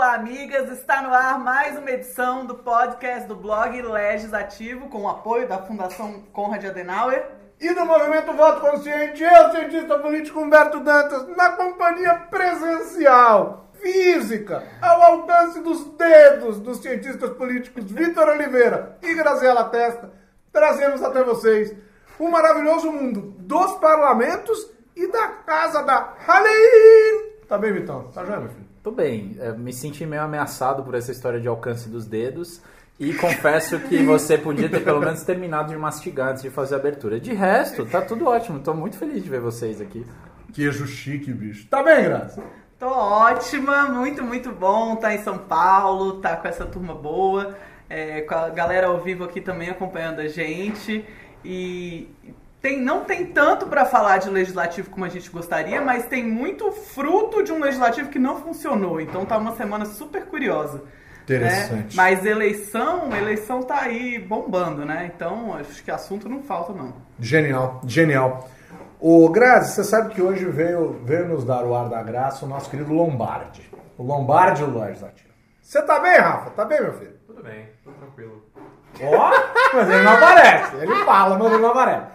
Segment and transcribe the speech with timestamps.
[0.00, 0.70] olá, amigas!
[0.70, 5.58] Está no ar mais uma edição do podcast do blog Legislativo, com o apoio da
[5.58, 7.22] Fundação Conrad Adenauer.
[7.60, 15.02] E do Movimento Voto Consciente, eu, cientista político Humberto Dantas, na companhia presencial, física, ao
[15.02, 20.10] alcance dos dedos dos cientistas políticos Vitor Oliveira e Graziela Testa,
[20.50, 21.76] trazemos até vocês
[22.18, 27.32] o maravilhoso mundo dos parlamentos e da casa da Halim.
[27.46, 28.10] Tá bem, Vitão?
[28.14, 28.69] Tá já, meu filho?
[28.82, 32.62] Tô bem, é, me senti meio ameaçado por essa história de alcance dos dedos
[32.98, 36.78] e confesso que você podia ter pelo menos terminado de mastigar antes de fazer a
[36.78, 37.20] abertura.
[37.20, 40.06] De resto, tá tudo ótimo, tô muito feliz de ver vocês aqui.
[40.54, 41.68] Queijo chique, bicho.
[41.68, 42.42] Tá bem, Graça?
[42.78, 44.96] Tô ótima, muito, muito bom.
[44.96, 47.54] Tá em São Paulo, tá com essa turma boa,
[47.86, 51.04] é, com a galera ao vivo aqui também acompanhando a gente.
[51.44, 52.08] E
[52.60, 56.70] tem, não tem tanto para falar de legislativo como a gente gostaria, mas tem muito
[56.70, 59.00] fruto de um legislativo que não funcionou.
[59.00, 60.82] Então tá uma semana super curiosa.
[61.22, 61.72] Interessante.
[61.72, 61.88] Né?
[61.94, 65.10] Mas eleição, eleição tá aí bombando, né?
[65.14, 66.94] Então acho que assunto não falta, não.
[67.18, 68.48] Genial, genial.
[68.98, 72.48] O Grazi, você sabe que hoje veio, veio nos dar o ar da graça o
[72.48, 73.70] nosso querido Lombardi.
[73.96, 75.30] O Lombardi do Legislativo.
[75.62, 76.50] Você tá bem, Rafa?
[76.50, 77.14] Tá bem, meu filho?
[77.26, 78.39] Tudo bem, tudo tranquilo.
[79.02, 79.30] Ó,
[79.74, 80.76] mas ele não aparece.
[80.76, 82.06] Ele fala, mas ele não aparece.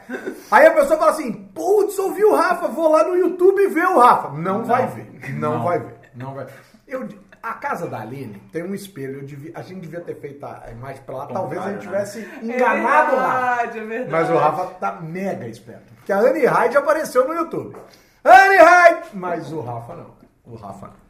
[0.51, 3.85] Aí a pessoa fala assim: putz, ouvi o Rafa, vou lá no YouTube e ver
[3.87, 4.29] o Rafa.
[4.29, 5.33] Não, vai ver.
[5.33, 5.63] Não, Não.
[5.63, 5.95] vai ver.
[6.15, 6.45] Não vai
[6.87, 7.07] Eu,
[7.43, 9.25] a casa da Aline tem um espelho.
[9.25, 11.25] Devia- a gente devia ter feito a imagem pra lá.
[11.27, 13.39] Talvez a gente Contrário, tivesse enganado é o Rafa.
[13.55, 14.11] verdade, é verdade.
[14.11, 15.93] Mas o Rafa tá mega esperto.
[15.95, 17.75] Porque a Anne Hyde apareceu no YouTube.
[18.23, 19.07] Anne Hyde!
[19.13, 20.15] Mas o Rafa não.
[20.45, 21.04] O Rafa não.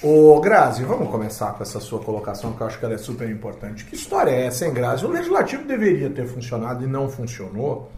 [0.00, 3.28] Ô, Grazi, vamos começar com essa sua colocação, que eu acho que ela é super
[3.28, 3.84] importante.
[3.84, 5.04] Que história é essa, hein, Grazi?
[5.04, 7.90] O legislativo deveria ter funcionado e não funcionou.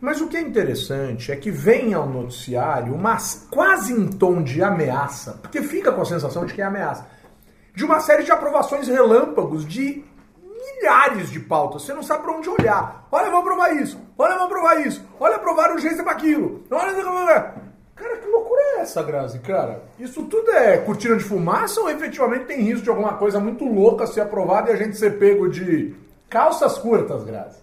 [0.00, 3.16] Mas o que é interessante é que vem ao noticiário uma
[3.50, 7.06] quase em tom de ameaça, porque fica com a sensação de que é ameaça,
[7.74, 10.04] de uma série de aprovações relâmpagos de
[10.42, 11.82] milhares de pautas.
[11.82, 13.06] Você não sabe para onde olhar.
[13.12, 14.00] Olha, vamos aprovar isso.
[14.18, 15.04] Olha, vamos aprovar isso.
[15.20, 16.64] Olha, aprovar urgência para aquilo.
[16.70, 17.52] Olha,
[17.94, 19.82] cara, que loucura é essa, Grazi, cara?
[19.98, 24.06] Isso tudo é cortina de fumaça ou efetivamente tem risco de alguma coisa muito louca
[24.06, 25.94] ser aprovada e a gente ser pego de
[26.28, 27.60] calças curtas, Grazi?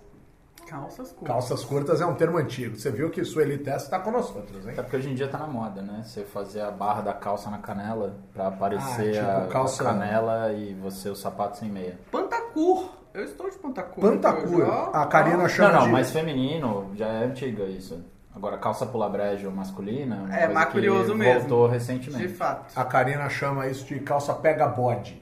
[0.68, 1.28] Calças curtas.
[1.28, 2.76] Calças curtas é um termo antigo.
[2.78, 4.74] Você viu que Sueli Testa está com nós outros, hein?
[4.74, 6.04] Até porque hoje em dia tá na moda, né?
[6.06, 9.84] Você fazer a barra da calça na canela pra aparecer Ah, tipo a, a calça-
[9.84, 11.98] canela e você o sapato sem meia.
[12.12, 12.88] Pantacur.
[13.16, 14.00] Eu estou de Pantacur.
[14.04, 14.60] Pantacur.
[14.64, 15.92] Já- A Karina chama Não, não, de...
[15.92, 18.00] mas feminino já é antiga isso.
[18.40, 21.42] Agora, calça pula brejo masculina É, mais curioso mesmo.
[21.42, 22.30] voltou De recentemente.
[22.30, 22.72] fato.
[22.74, 25.22] A Karina chama isso de calça pega bode.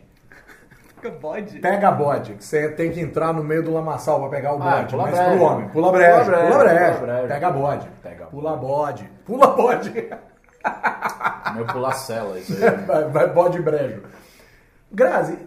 [0.89, 1.57] Fica bode.
[1.59, 4.77] Pega bode, que você tem que entrar no meio do lamaçal pra pegar o Ah,
[4.77, 4.91] bode.
[4.91, 5.31] pula mas brejo.
[5.31, 5.69] pro homem.
[5.69, 7.00] Pula brejo, Pula brejo, pula brejo.
[7.00, 7.27] pula brejo.
[7.27, 7.89] Pega bode.
[8.03, 9.11] Pega Pula bode.
[9.25, 10.09] Pula bode.
[11.56, 12.69] Meu pulacela, isso aí.
[12.85, 14.03] vai, vai bode brejo.
[14.91, 15.39] Grazi,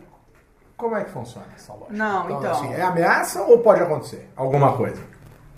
[0.77, 1.87] como é que funciona essa loja?
[1.93, 2.51] Não, então.
[2.51, 5.01] assim, é ameaça ou pode acontecer alguma coisa?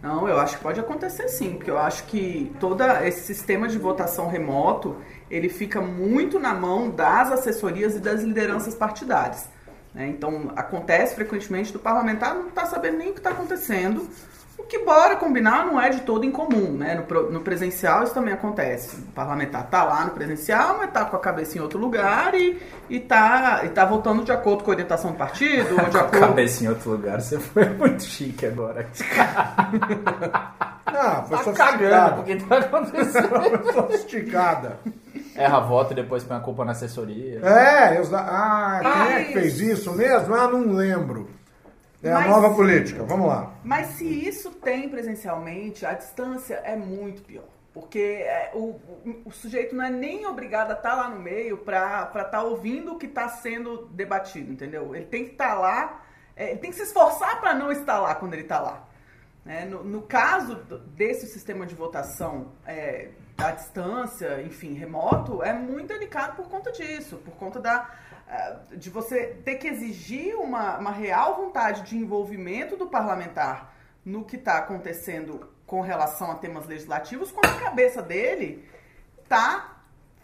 [0.02, 3.78] Não, eu acho que pode acontecer sim, porque eu acho que todo esse sistema de
[3.78, 4.96] votação remoto,
[5.30, 9.48] ele fica muito na mão das assessorias e das lideranças partidárias.
[9.94, 10.08] né?
[10.08, 14.08] Então, acontece frequentemente do parlamentar não estar sabendo nem o que está acontecendo,
[14.62, 16.72] o que, bora combinar, não é de todo incomum.
[16.72, 16.94] Né?
[17.08, 18.96] No, no presencial isso também acontece.
[18.96, 22.60] O parlamentar está lá no presencial, mas está com a cabeça em outro lugar e
[22.90, 26.00] está e tá votando de acordo com a orientação do partido, ou de Com a
[26.00, 26.20] acordo...
[26.26, 28.86] cabeça em outro lugar, você foi muito chique agora.
[30.94, 32.22] Ah, foi Tá sofisticada.
[32.22, 33.28] que tá acontecendo?
[33.62, 34.78] Foi sofisticada.
[35.34, 37.40] Erra voto e depois põe a culpa na assessoria.
[37.42, 39.72] É, eu, ah, quem Ah, é que fez isso.
[39.72, 40.34] isso mesmo?
[40.34, 41.30] Ah, não lembro.
[42.02, 43.54] É a Mas- nova política, vamos lá.
[43.62, 47.44] Mas se isso tem presencialmente, a distância é muito pior.
[47.72, 48.78] Porque é, o,
[49.24, 52.98] o- sujeito não é nem obrigado a estar lá no meio para estar ouvindo o
[52.98, 54.94] que está sendo debatido, entendeu?
[54.94, 56.02] Ele tem que estar lá,
[56.36, 58.84] é, ele tem que se esforçar para não estar lá quando ele está lá.
[59.44, 59.64] né?
[59.64, 60.56] No, no caso
[60.94, 63.08] desse sistema de votação é,
[63.38, 67.88] à distância, enfim, remoto, é muito delicado por conta disso, por conta da,
[68.76, 73.74] de você ter que exigir uma, uma real vontade de envolvimento do parlamentar
[74.04, 78.68] no que está acontecendo com relação a temas legislativos, quando a cabeça dele
[79.28, 79.71] tá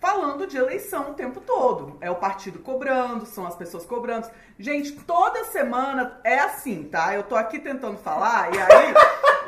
[0.01, 1.97] falando de eleição o tempo todo.
[2.01, 4.29] É o partido cobrando, são as pessoas cobrando.
[4.59, 7.15] Gente, toda semana é assim, tá?
[7.15, 8.95] Eu tô aqui tentando falar e aí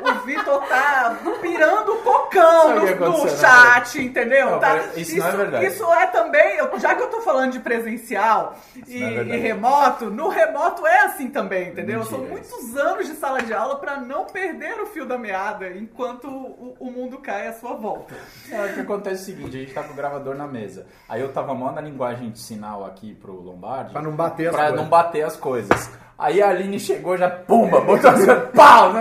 [0.01, 3.29] o Vitor tá pirando o cocão no, no né?
[3.37, 4.51] chat, entendeu?
[4.51, 5.65] Não, Tá- pera, isso não é verdade.
[5.65, 8.55] Isso é também, eu- já que eu tô falando de presencial
[8.87, 11.99] e, é e remoto, no remoto é assim também, entendeu?
[11.99, 12.31] Mentira São isso.
[12.31, 16.75] muitos anos de sala de aula para não perder o fio da meada enquanto o,
[16.79, 18.15] o mundo cai à sua volta.
[18.49, 20.87] É, o que acontece é o seguinte, a gente tá com o gravador na mesa.
[21.07, 23.91] Aí eu tava mó na linguagem de sinal aqui pro Lombardi.
[23.91, 24.81] Pra não bater as pra coisas.
[24.81, 25.91] não bater as coisas.
[26.17, 28.93] Aí a Aline chegou já, pumba, botou assim, pau,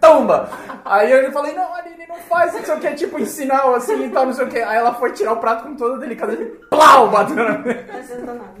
[0.00, 0.48] tumba.
[0.84, 4.26] Aí eu falei, não, Aline, não faz isso, que, tipo, em sinal, assim, e tal,
[4.26, 4.58] não sei o que.
[4.58, 7.84] Aí ela foi tirar o prato com toda delicadeza e plau, bateu na mesa.
[7.92, 8.52] Não adianta nada.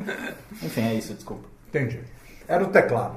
[0.60, 1.48] Enfim, é isso, desculpa.
[1.68, 2.00] Entendi.
[2.48, 3.14] Era o teclado.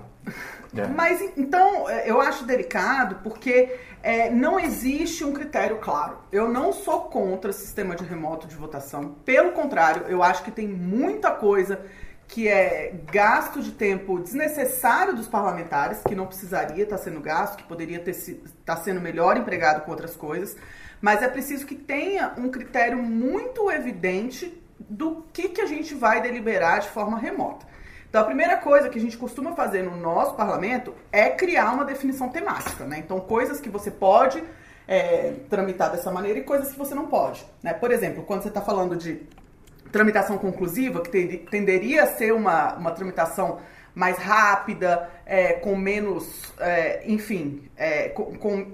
[0.76, 0.88] É.
[0.88, 6.18] Mas então é, eu acho delicado porque é, não existe um critério claro.
[6.32, 9.16] Eu não sou contra sistema de remoto de votação.
[9.26, 11.82] Pelo contrário, eu acho que tem muita coisa
[12.28, 17.64] que é gasto de tempo desnecessário dos parlamentares, que não precisaria estar sendo gasto, que
[17.64, 20.56] poderia estar sendo melhor empregado com outras coisas.
[21.02, 26.22] Mas é preciso que tenha um critério muito evidente do que, que a gente vai
[26.22, 27.66] deliberar de forma remota.
[28.12, 31.86] Então, a primeira coisa que a gente costuma fazer no nosso parlamento é criar uma
[31.86, 33.00] definição temática, né?
[33.00, 34.44] Então, coisas que você pode
[34.86, 37.46] é, tramitar dessa maneira e coisas que você não pode.
[37.64, 37.74] Né?
[37.74, 39.22] Por exemplo, quando você está falando de
[39.94, 43.60] tramitação conclusiva, que tenderia a ser uma, uma tramitação
[43.96, 48.72] mais rápida, é, com menos, é, enfim, é, com, com-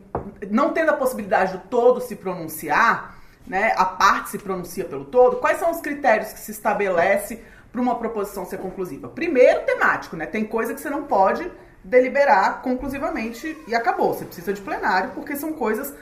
[0.50, 5.38] não tendo a possibilidade do todo se pronunciar, né, a parte se pronuncia pelo todo,
[5.38, 7.44] quais são os critérios que se estabelece
[7.77, 9.07] para uma proposição ser conclusiva?
[9.07, 10.25] Primeiro, temático, né?
[10.25, 11.50] Tem coisa que você não pode
[11.83, 14.13] deliberar conclusivamente e acabou.
[14.13, 15.94] Você precisa de plenário porque são coisas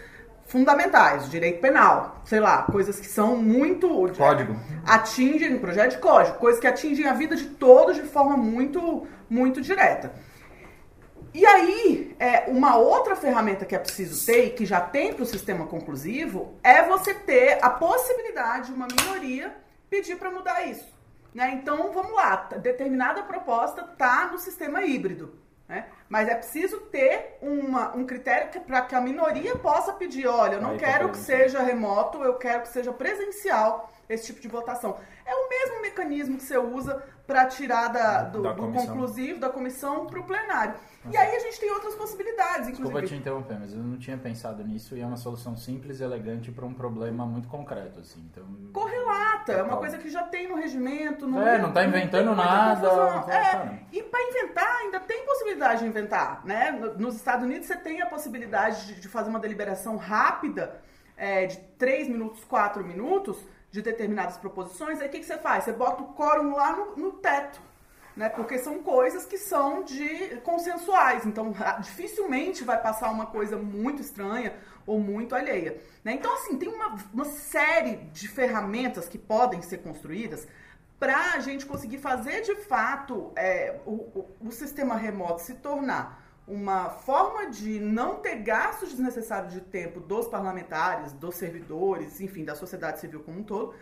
[0.45, 4.55] fundamentais, direito penal, sei lá, coisas que são muito Código.
[4.85, 9.59] atingem projeto de código, coisas que atingem a vida de todos de forma muito muito
[9.59, 10.13] direta.
[11.33, 15.23] E aí, é, uma outra ferramenta que é preciso ter e que já tem para
[15.23, 19.53] o sistema conclusivo é você ter a possibilidade de uma minoria
[19.89, 20.94] pedir para mudar isso.
[21.35, 21.51] Né?
[21.61, 25.35] Então, vamos lá, determinada proposta está no sistema híbrido.
[25.67, 25.87] Né?
[26.07, 30.61] Mas é preciso ter uma, um critério para que a minoria possa pedir, olha, eu
[30.61, 31.39] não Aí tá quero que presencial.
[31.41, 34.95] seja remoto, eu quero que seja presencial esse tipo de votação.
[35.25, 39.49] É o mesmo mecanismo que você usa para tirar da, do, Da do conclusivo, da
[39.49, 40.75] comissão, para o plenário.
[41.11, 43.15] E aí a gente tem outras possibilidades, Desculpa te inclusive.
[43.21, 46.65] interromper, mas eu não tinha pensado nisso e é uma solução simples e elegante para
[46.65, 48.19] um problema muito concreto, assim.
[48.31, 49.79] Então, Correlata, é uma Total.
[49.79, 51.27] coisa que já tem no regimento.
[51.27, 53.11] Não É, não tá inventando tem muita nada, confusão.
[53.27, 53.73] não É, tá.
[53.91, 56.71] e para inventar, ainda tem possibilidade de inventar, né?
[56.71, 60.79] No- Nos Estados Unidos você tem a possibilidade de, fazer uma deliberação rápida,
[61.17, 63.37] é, de 3 minutos, 4 minutos,
[63.71, 65.01] de determinadas proposições.
[65.01, 65.63] Aí o que, que você faz?
[65.65, 67.59] Você bota o quórum lá no, no teto.
[68.15, 68.29] Né?
[68.29, 71.25] Porque são coisas que são de consensuais.
[71.25, 74.53] Então, dificilmente vai passar uma coisa muito estranha
[74.85, 75.81] ou muito alheia.
[76.03, 76.13] Né?
[76.13, 80.47] Então, assim, tem uma, uma série de ferramentas que podem ser construídas
[80.99, 86.23] para a gente conseguir fazer de fato é, o, o, o sistema remoto se tornar
[86.47, 92.55] uma forma de não ter gastos desnecessários de tempo dos parlamentares, dos servidores, enfim, da
[92.55, 93.73] sociedade civil como um todo,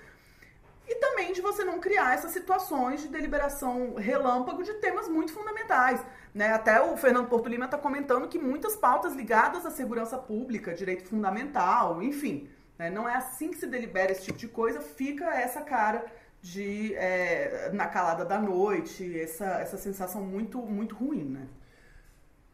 [0.87, 6.03] e também de você não criar essas situações de deliberação relâmpago de temas muito fundamentais.
[6.33, 6.51] Né?
[6.51, 11.03] Até o Fernando Porto Lima está comentando que muitas pautas ligadas à segurança pública, direito
[11.07, 12.49] fundamental, enfim.
[12.77, 12.89] né?
[12.89, 16.05] Não é assim que se delibera esse tipo de coisa, fica essa cara
[16.41, 21.47] de é, na calada da noite, essa, essa sensação muito, muito ruim, né?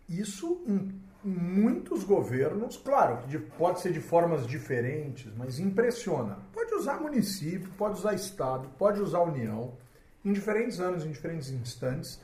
[0.08, 6.40] Isso em muitos governos, claro, de- pode ser de formas diferentes, mas impressiona.
[6.54, 9.74] Pode usar município, pode usar estado, pode usar união,
[10.24, 12.22] em diferentes anos, em diferentes instantes,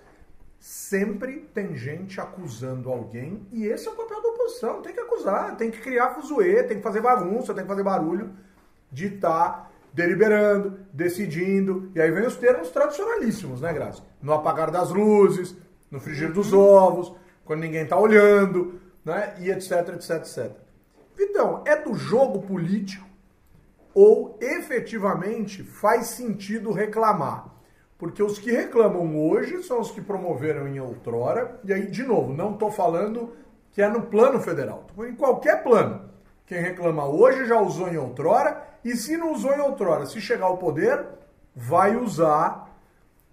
[0.65, 5.55] sempre tem gente acusando alguém e esse é o papel da oposição, tem que acusar,
[5.57, 8.31] tem que criar fuzuê, tem que fazer bagunça, tem que fazer barulho
[8.91, 14.01] de estar deliberando, decidindo, e aí vem os termos tradicionalíssimos, né, Graça?
[14.19, 15.55] No apagar das luzes,
[15.91, 20.51] no frigir dos ovos, quando ninguém está olhando, né, e etc, etc, etc.
[21.19, 23.05] Então, é do jogo político
[23.93, 27.54] ou efetivamente faz sentido reclamar?
[27.97, 32.33] Porque os que reclamam hoje são os que promoveram em outrora, e aí, de novo,
[32.33, 33.33] não estou falando
[33.71, 36.09] que é no plano federal, em qualquer plano.
[36.45, 40.45] Quem reclama hoje já usou em outrora, e se não usou em outrora, se chegar
[40.45, 41.05] ao poder,
[41.55, 42.65] vai usar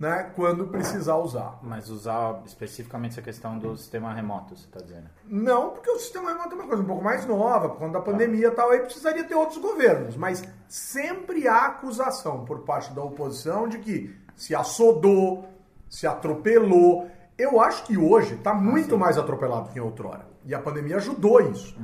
[0.03, 1.61] né, quando precisar usar.
[1.63, 5.09] Mas usar especificamente essa questão do sistema remoto, você está dizendo?
[5.25, 8.01] Não, porque o sistema remoto é uma coisa um pouco mais nova, por conta da
[8.01, 10.17] pandemia e tal, aí precisaria ter outros governos.
[10.17, 15.49] Mas sempre há acusação por parte da oposição de que se assodou,
[15.89, 17.09] se atropelou.
[17.39, 20.27] Eu acho que hoje está muito mais atropelado que em outrora.
[20.45, 21.77] E a pandemia ajudou isso.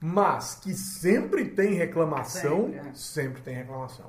[0.00, 2.94] Mas que sempre tem reclamação, Sempre, é.
[2.94, 4.06] sempre tem reclamação.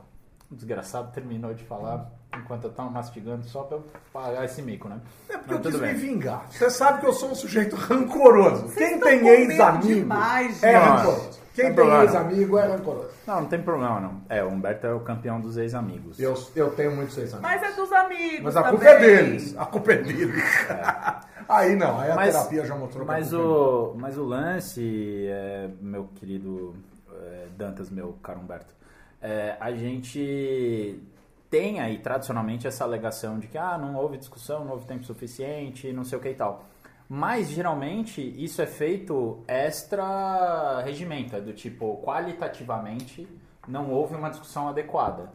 [0.51, 4.87] O desgraçado terminou de falar, enquanto eu tava mastigando, só pra eu pagar esse mico,
[4.87, 5.01] né?
[5.27, 5.95] É porque eu quis me bem.
[5.95, 6.45] vingar.
[6.51, 8.67] Você sabe que eu sou um sujeito rancoroso.
[8.67, 10.13] Vocês Quem tem ex-amigo
[10.61, 11.39] é rancoroso.
[11.55, 13.09] Quem Não tem ex-amigo é rancoroso.
[13.25, 14.21] Não, não tem problema, não.
[14.27, 16.19] É, o Humberto é o campeão dos ex-amigos.
[16.19, 17.49] Eu, eu tenho muitos ex-amigos.
[17.49, 18.41] Mas é dos amigos.
[18.41, 18.77] Mas a também.
[18.77, 19.57] culpa é deles.
[19.57, 20.43] A culpa é deles.
[21.47, 24.23] aí não, aí a Mas- terapia já mostrou a Mas culpa é o, mas o
[24.25, 26.75] lance, é, meu querido
[27.23, 28.73] é, Dantas, meu caro Humberto,
[29.21, 31.01] é, a gente
[31.49, 35.93] tem aí tradicionalmente essa alegação de que ah, não houve discussão, não houve tempo suficiente,
[35.93, 36.65] não sei o que e tal.
[37.07, 43.27] Mas geralmente isso é feito extra regimento, é do tipo qualitativamente
[43.67, 45.31] não houve uma discussão adequada.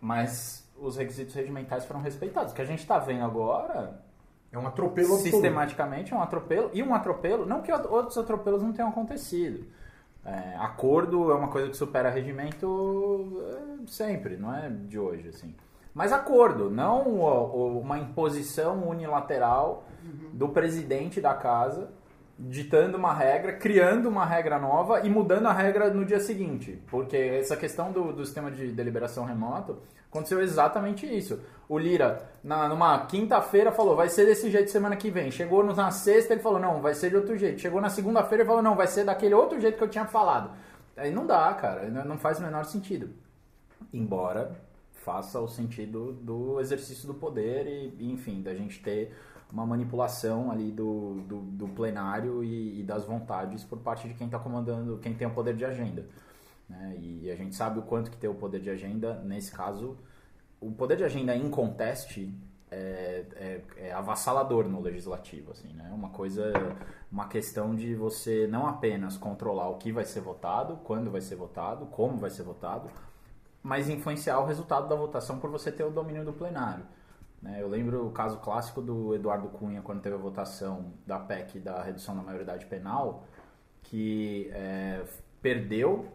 [0.00, 2.52] Mas os requisitos regimentais foram respeitados.
[2.52, 4.00] O que a gente está vendo agora
[4.52, 5.30] É um atropelo absoluto.
[5.30, 9.66] sistematicamente é um atropelo e um atropelo não que outros atropelos não tenham acontecido
[10.24, 13.42] É, acordo é uma coisa que supera regimento
[13.82, 15.54] é, sempre não é de hoje assim
[15.94, 17.02] mas acordo não
[17.80, 19.84] uma imposição unilateral
[20.32, 21.90] do presidente da casa
[22.38, 27.16] ditando uma regra criando uma regra nova e mudando a regra no dia seguinte porque
[27.16, 29.78] essa questão do, do sistema de deliberação remoto
[30.10, 31.40] aconteceu exatamente isso
[31.72, 35.30] o Lira, na, numa quinta-feira, falou, vai ser desse jeito semana que vem.
[35.30, 37.62] Chegou na sexta, ele falou, não, vai ser de outro jeito.
[37.62, 40.50] Chegou na segunda-feira, ele falou, não, vai ser daquele outro jeito que eu tinha falado.
[40.94, 43.08] Aí não dá, cara, não não faz o menor sentido.
[43.90, 44.52] Embora
[45.04, 47.66] faça o sentido do exercício do poder
[47.98, 49.12] e, enfim, da gente ter
[49.52, 54.26] uma manipulação ali do, do, do plenário e, e das vontades por parte de quem
[54.26, 56.06] está comandando, quem tem o poder de agenda.
[56.68, 56.96] né?
[56.98, 59.96] E a gente sabe o quanto que tem o poder de agenda, nesse caso,
[60.60, 62.32] o poder de agenda em conteste
[62.70, 65.90] é, é, é avassalador no legislativo, assim, né?
[65.94, 66.50] Uma coisa,
[67.10, 71.36] uma questão de você não apenas controlar o que vai ser votado, quando vai ser
[71.36, 72.88] votado, como vai ser votado,
[73.62, 76.84] mas influenciar o resultado da votação por você ter o domínio do plenário.
[77.40, 77.58] né?
[77.60, 81.82] Eu lembro o caso clássico do Eduardo Cunha, quando teve a votação da PEC da
[81.82, 83.24] redução da maioridade penal,
[83.82, 85.04] que é,
[85.40, 86.06] perdeu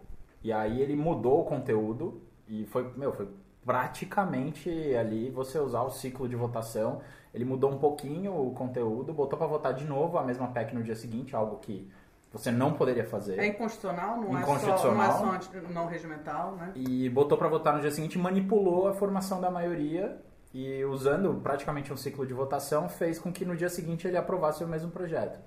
[0.44, 3.27] e aí ele mudou o conteúdo e foi, meu, foi
[3.66, 7.01] praticamente ali você usar o ciclo de votação.
[7.34, 10.84] Ele mudou um pouquinho o conteúdo, botou para votar de novo a mesma PEC no
[10.84, 11.92] dia seguinte, algo que
[12.38, 13.39] você não poderia fazer.
[13.39, 15.03] É inconstitucional, não, Inconstitucional.
[15.03, 16.72] É, só, não é só não regimental, né?
[16.75, 20.22] E botou para votar no dia seguinte, manipulou a formação da maioria
[20.53, 24.63] e usando praticamente um ciclo de votação fez com que no dia seguinte ele aprovasse
[24.63, 25.39] o mesmo projeto.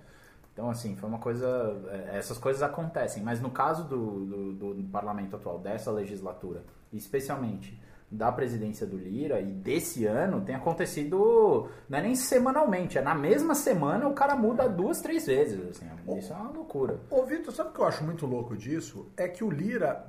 [0.53, 1.47] Então, assim, foi uma coisa.
[1.91, 7.81] é, Essas coisas acontecem, mas no caso do, do, do parlamento atual, dessa legislatura, especialmente
[8.11, 11.69] da presidência do Lira e desse ano, tem acontecido.
[11.89, 15.61] Não é nem semanalmente, é na mesma semana o cara muda duas, três vezes.
[15.71, 15.87] Assim,
[16.19, 17.01] isso é uma loucura.
[17.09, 19.07] Ô, Vitor, sabe o que eu acho muito louco disso?
[19.17, 20.07] É que o Lira,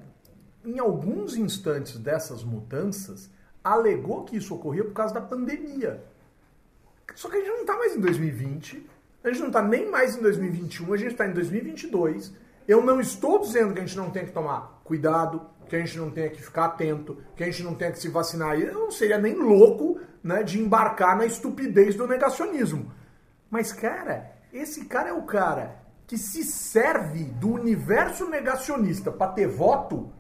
[0.66, 3.30] em alguns instantes dessas mudanças,
[3.64, 6.04] alegou que isso ocorria por causa da pandemia.
[7.14, 8.90] Só que a gente não tá mais em 2020,
[9.24, 12.34] a gente não tá nem mais em 2021, a gente tá em 2022.
[12.68, 15.98] Eu não estou dizendo que a gente não tem que tomar cuidado, que a gente
[15.98, 18.60] não tenha que ficar atento, que a gente não tenha que se vacinar.
[18.60, 22.92] Eu não seria nem louco né, de embarcar na estupidez do negacionismo.
[23.50, 29.48] Mas, cara, esse cara é o cara que se serve do universo negacionista para ter
[29.48, 30.12] voto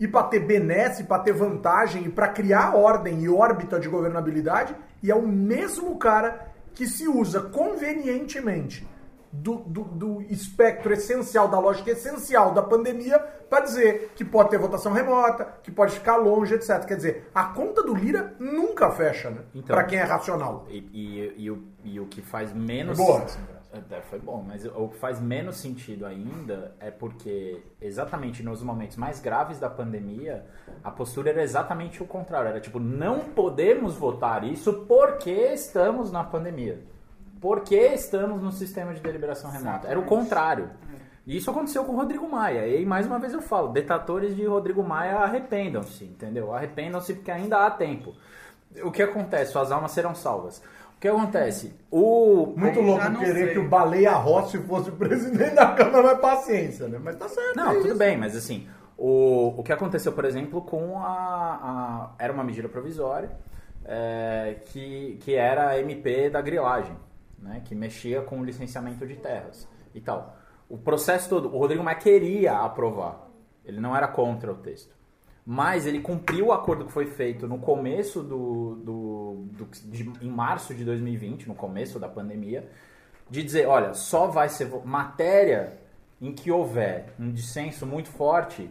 [0.00, 4.74] e para ter benesse, para ter vantagem e para criar ordem e órbita de governabilidade,
[5.00, 8.84] e é o mesmo cara que se usa convenientemente
[9.32, 14.58] do, do, do espectro essencial, da lógica essencial da pandemia, para dizer que pode ter
[14.58, 16.84] votação remota, que pode ficar longe, etc.
[16.84, 19.40] Quer dizer, a conta do Lira nunca fecha, né?
[19.54, 19.74] Então.
[19.74, 20.66] para quem é racional.
[20.68, 22.98] E, e, e o, e o que faz menos.
[22.98, 23.24] Boa.
[23.90, 28.98] É, foi bom, mas o que faz menos sentido ainda é porque, exatamente nos momentos
[28.98, 30.44] mais graves da pandemia,
[30.84, 32.48] a postura era exatamente o contrário.
[32.48, 36.82] Era tipo, não podemos votar isso porque estamos na pandemia.
[37.42, 39.88] Porque estamos no sistema de deliberação remota.
[39.88, 40.70] Era o contrário.
[41.26, 42.66] E isso aconteceu com o Rodrigo Maia.
[42.66, 46.54] E aí, mais uma vez eu falo, detratores de Rodrigo Maia arrependam-se, entendeu?
[46.54, 48.14] Arrependam-se porque ainda há tempo.
[48.84, 49.52] O que acontece?
[49.52, 50.62] Suas almas serão salvas.
[50.96, 51.74] O que acontece?
[51.90, 53.52] O Muito Aí louco querer sei.
[53.54, 56.98] que o Baleia Rossi fosse o presidente da Câmara, mas paciência, né?
[57.02, 57.56] Mas tá certo.
[57.56, 57.98] Não, é tudo isso.
[57.98, 61.02] bem, mas assim, o, o que aconteceu, por exemplo, com a.
[61.08, 63.30] a- era uma medida provisória
[63.84, 66.96] é, que, que era a MP da grilagem,
[67.42, 70.36] né, que mexia com o licenciamento de terras e tal.
[70.68, 73.28] O processo todo, o Rodrigo Maia queria aprovar,
[73.64, 74.94] ele não era contra o texto.
[75.44, 78.76] Mas ele cumpriu o acordo que foi feito no começo do.
[78.76, 82.70] do, do de- em março de 2020, no começo da pandemia,
[83.28, 85.80] de dizer: olha, só vai ser matéria
[86.20, 88.70] em que houver um dissenso muito forte,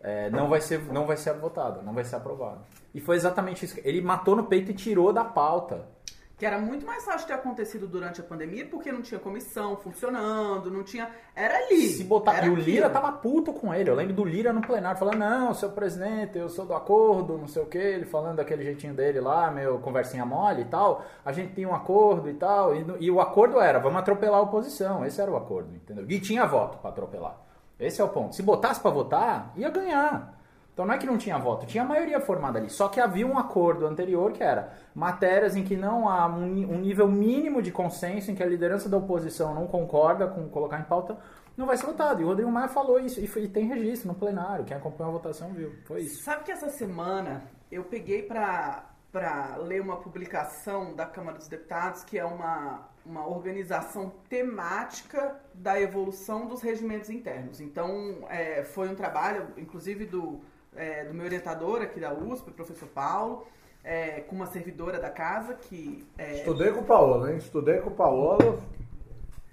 [0.00, 2.60] é, não, vai ser, não vai ser votada, não vai ser aprovada.
[2.94, 3.76] E foi exatamente isso.
[3.82, 5.88] Ele matou no peito e tirou da pauta.
[6.38, 10.70] Que era muito mais fácil ter acontecido durante a pandemia, porque não tinha comissão funcionando,
[10.70, 11.10] não tinha.
[11.34, 11.88] Era ali.
[11.88, 12.44] Se botar...
[12.44, 13.02] E o Lira aquilo.
[13.02, 13.88] tava puto com ele.
[13.88, 17.48] Eu lembro do Lira no plenário falando: não, seu presidente, eu sou do acordo, não
[17.48, 17.78] sei o que.
[17.78, 21.06] Ele falando daquele jeitinho dele lá, meu conversinha mole e tal.
[21.24, 22.76] A gente tem um acordo e tal.
[22.76, 25.06] E, e o acordo era: vamos atropelar a oposição.
[25.06, 26.04] Esse era o acordo, entendeu?
[26.06, 27.40] E tinha voto pra atropelar.
[27.80, 28.34] Esse é o ponto.
[28.36, 30.35] Se botasse pra votar, ia ganhar.
[30.76, 32.68] Então não é que não tinha voto, tinha a maioria formada ali.
[32.68, 36.44] Só que havia um acordo anterior que era matérias em que não há um,
[36.78, 40.82] nível mínimo de consenso, em que a liderança da oposição não concorda com colocar em
[40.82, 41.16] pauta,
[41.56, 42.20] não vai ser votado.
[42.20, 44.66] E o Rodrigo Maia falou isso, e, foi- e tem registro no plenário.
[44.66, 45.72] Quem acompanhou a votação viu.
[45.86, 46.22] Foi isso.
[46.22, 52.04] Sabe que essa semana eu peguei pra para ler uma publicação da Câmara dos Deputados,
[52.04, 57.58] que é uma, uma organização temática da evolução dos regimentos internos.
[57.58, 60.42] Então, é, foi um trabalho, inclusive, do,
[60.76, 63.46] é, do meu orientador aqui da USP, o professor Paulo,
[63.84, 67.36] é, com uma servidora da casa, que é, Estudei com o Paulo, hein?
[67.36, 68.62] Estudei com o Paulo.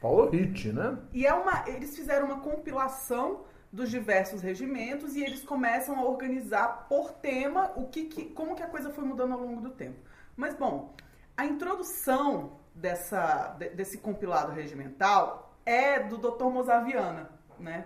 [0.02, 0.98] Paulo Hit, né?
[1.14, 6.88] E é uma, eles fizeram uma compilação dos diversos regimentos e eles começam a organizar
[6.90, 9.98] por tema o que, que- como que a coisa foi mudando ao longo do tempo.
[10.36, 10.94] Mas bom,
[11.38, 16.46] a introdução dessa, de- desse compilado regimental é do Dr.
[16.46, 17.86] Mozaviana, né?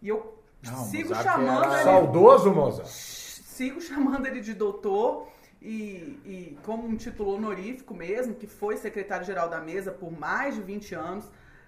[0.00, 2.86] E eu Não, sigo Mozart chamando era- ele Saudoso Mozart.
[2.88, 5.28] sigo chamando ele de doutor
[5.62, 10.62] e, e como um título honorífico mesmo, que foi secretário-geral da mesa por mais de
[10.62, 11.24] 20 anos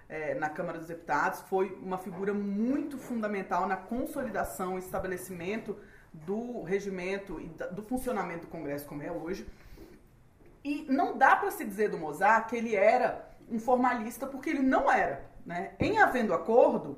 [0.09, 5.77] eh, na Câmara dos Deputados, foi uma figura muito fundamental na consolidação e estabelecimento
[6.11, 9.47] do regimento e do funcionamento do Congresso como é hoje.
[10.63, 14.61] E não dá para se dizer do Mozart que ele era um formalista, porque ele
[14.61, 15.23] não era.
[15.45, 15.71] Né?
[15.79, 16.97] Em havendo acordo,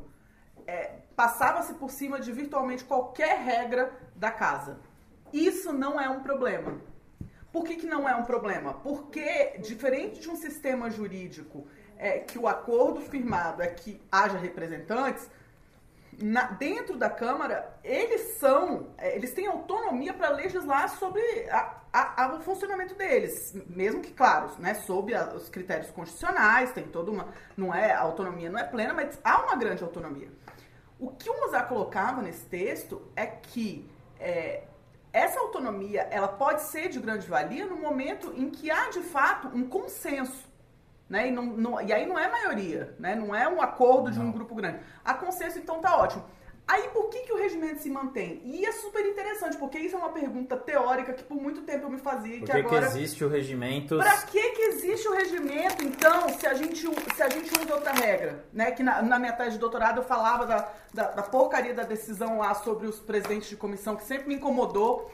[0.66, 4.80] é, passava-se por cima de virtualmente qualquer regra da casa.
[5.32, 6.82] Isso não é um problema.
[7.54, 8.74] Por que, que não é um problema?
[8.74, 15.30] Porque, diferente de um sistema jurídico é, que o acordo firmado é que haja representantes,
[16.20, 22.24] na- dentro da Câmara, eles são, é, eles têm autonomia para legislar sobre a- a-
[22.24, 27.12] a- o funcionamento deles, mesmo que, claro, né, sob a- os critérios constitucionais, tem toda
[27.12, 30.30] uma, não é, a autonomia não é plena, mas há uma grande autonomia.
[31.02, 34.64] O que o Mozart colocava nesse texto é que é,
[35.12, 39.48] essa autonomia ela pode ser de grande valia no momento em que há de fato
[39.48, 40.48] um consenso.
[41.10, 41.28] Né?
[41.30, 43.16] E, não- não- e aí não é maioria, né?
[43.16, 44.80] não é um acordo de um grupo grande.
[45.04, 46.24] Há consenso, então tá ótimo.
[46.68, 48.42] Aí por que, que o regimento se mantém?
[48.46, 51.90] E é super interessante, porque isso é uma pergunta teórica que por muito tempo eu
[51.90, 52.86] me fazia Por que que, que agora.
[52.86, 53.98] existe o regimento?
[53.98, 56.80] Pra que, que existe o regimento, então, se a gente,
[57.16, 58.46] se a gente usa outra regra?
[58.54, 58.72] Né?
[58.72, 62.38] Que na, na minha tese de doutorado eu falava da, da, da porcaria da decisão
[62.38, 65.12] lá sobre os presidentes de comissão, que sempre me incomodou.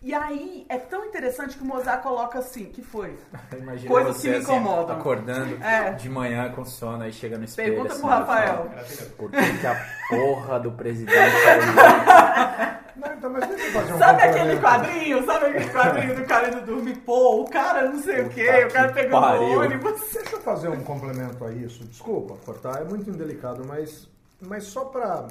[0.00, 3.18] E aí é tão interessante que o Mozart coloca assim, que foi?
[3.58, 4.96] Imagina Coisas você que me assim, incomodam.
[4.96, 5.90] acordando É.
[5.92, 7.72] de manhã com sono, aí chega no espelho.
[7.72, 8.68] Pergunta assim, pro Rafael.
[8.70, 11.16] fala, Por que, que a porra do presidente?
[12.98, 15.24] Não, então, mas deixa eu fazer um Sabe aquele quadrinho?
[15.26, 16.96] Sabe aquele quadrinho do cara indo dormir?
[16.98, 19.42] Pô, o cara não sei o quê, Puta o cara pegando pariu.
[19.42, 20.00] o ônibus.
[20.12, 21.84] Deixa eu fazer um complemento a isso.
[21.84, 24.08] Desculpa cortar, é muito indelicado, mas,
[24.40, 25.28] mas só para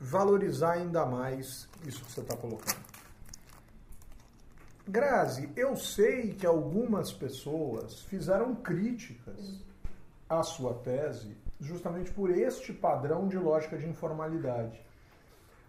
[0.00, 2.76] valorizar ainda mais isso que você está colocando.
[4.86, 9.64] Grazi, eu sei que algumas pessoas fizeram críticas
[10.28, 14.78] à sua tese justamente por este padrão de lógica de informalidade.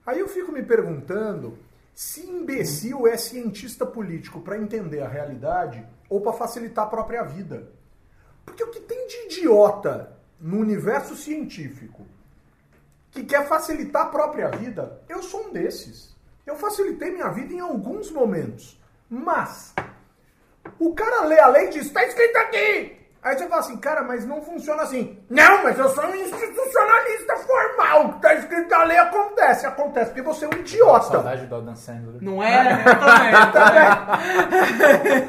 [0.06, 1.58] Aí eu fico me perguntando
[1.94, 7.72] se imbecil é cientista político para entender a realidade ou para facilitar a própria vida.
[8.46, 12.06] Porque o que tem de idiota no universo científico
[13.12, 16.14] que quer facilitar a própria vida, eu sou um desses.
[16.46, 18.78] Eu facilitei minha vida em alguns momentos.
[19.10, 19.74] Mas
[20.80, 23.06] o cara lê a lei e diz: está escrito aqui!
[23.26, 25.18] Aí você fala assim, cara, mas não funciona assim.
[25.28, 28.06] Não, mas eu sou um institucionalista formal.
[28.06, 29.66] O que tá escrito na lei acontece.
[29.66, 31.08] Acontece porque você é um idiota.
[31.08, 32.22] Saudade do Adam Sandler.
[32.22, 32.84] Não é?
[32.86, 33.94] Eu também,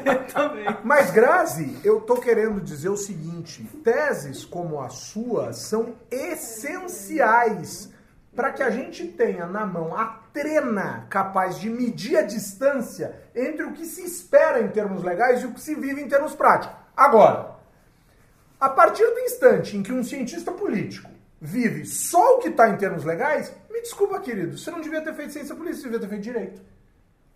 [0.05, 0.25] também.
[0.31, 0.77] também.
[0.83, 7.91] Mas, Grazi, eu tô querendo dizer o seguinte: teses como a sua são essenciais
[8.37, 13.63] para que a gente tenha na mão a trena capaz de medir a distância entre
[13.63, 16.77] o que se espera em termos legais e o que se vive em termos práticos.
[16.95, 17.55] Agora,
[18.59, 21.09] a partir do instante em que um cientista político
[21.41, 25.15] vive só o que está em termos legais, me desculpa, querido, você não devia ter
[25.15, 26.61] feito ciência política, você devia ter feito direito.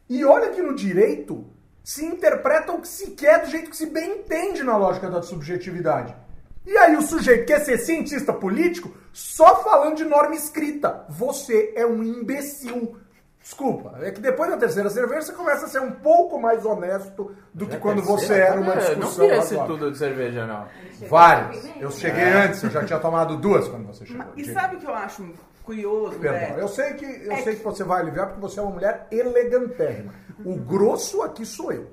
[0.08, 1.48] E olha que no direito
[1.84, 5.24] se interpreta o que se quer do jeito que se bem entende na lógica da
[5.24, 6.16] subjetividade.
[6.66, 11.06] E aí o sujeito quer ser cientista político só falando de norma escrita.
[11.10, 12.98] Você é um imbecil.
[13.42, 17.36] Desculpa, é que depois da terceira cerveja você começa a ser um pouco mais honesto
[17.52, 18.22] do que Já quando terceira?
[18.28, 19.00] você era numa É, discussão.
[19.02, 20.68] Não queria esse tudo de cerveja, não.
[21.10, 21.68] Várias.
[21.80, 24.26] Eu cheguei antes, eu já tinha tomado duas quando você chegou.
[24.38, 24.54] E Diga.
[24.62, 25.28] sabe o que eu acho
[25.64, 26.60] curioso, Perdão, Beto?
[26.60, 28.72] eu sei que eu É sei que- que você vai aliviar porque você é uma
[28.74, 30.14] mulher elegantérrima.
[30.46, 31.88] O grosso aqui sou eu.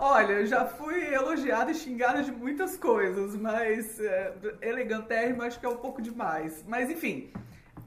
[0.00, 4.32] Olha, eu já fui elogiada e xingada de muitas coisas, mas é,
[4.62, 6.64] elegantérrimo acho que é um pouco demais.
[6.68, 7.32] Mas enfim,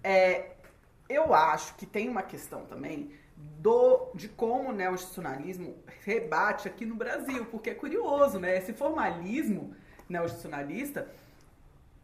[0.04, 0.52] é,
[1.08, 6.96] eu acho que tem uma questão também do de como o neoinstitucionalismo rebate aqui no
[6.96, 8.58] Brasil, porque é curioso, né?
[8.58, 9.74] Esse formalismo
[10.10, 11.08] neoinstitucionalista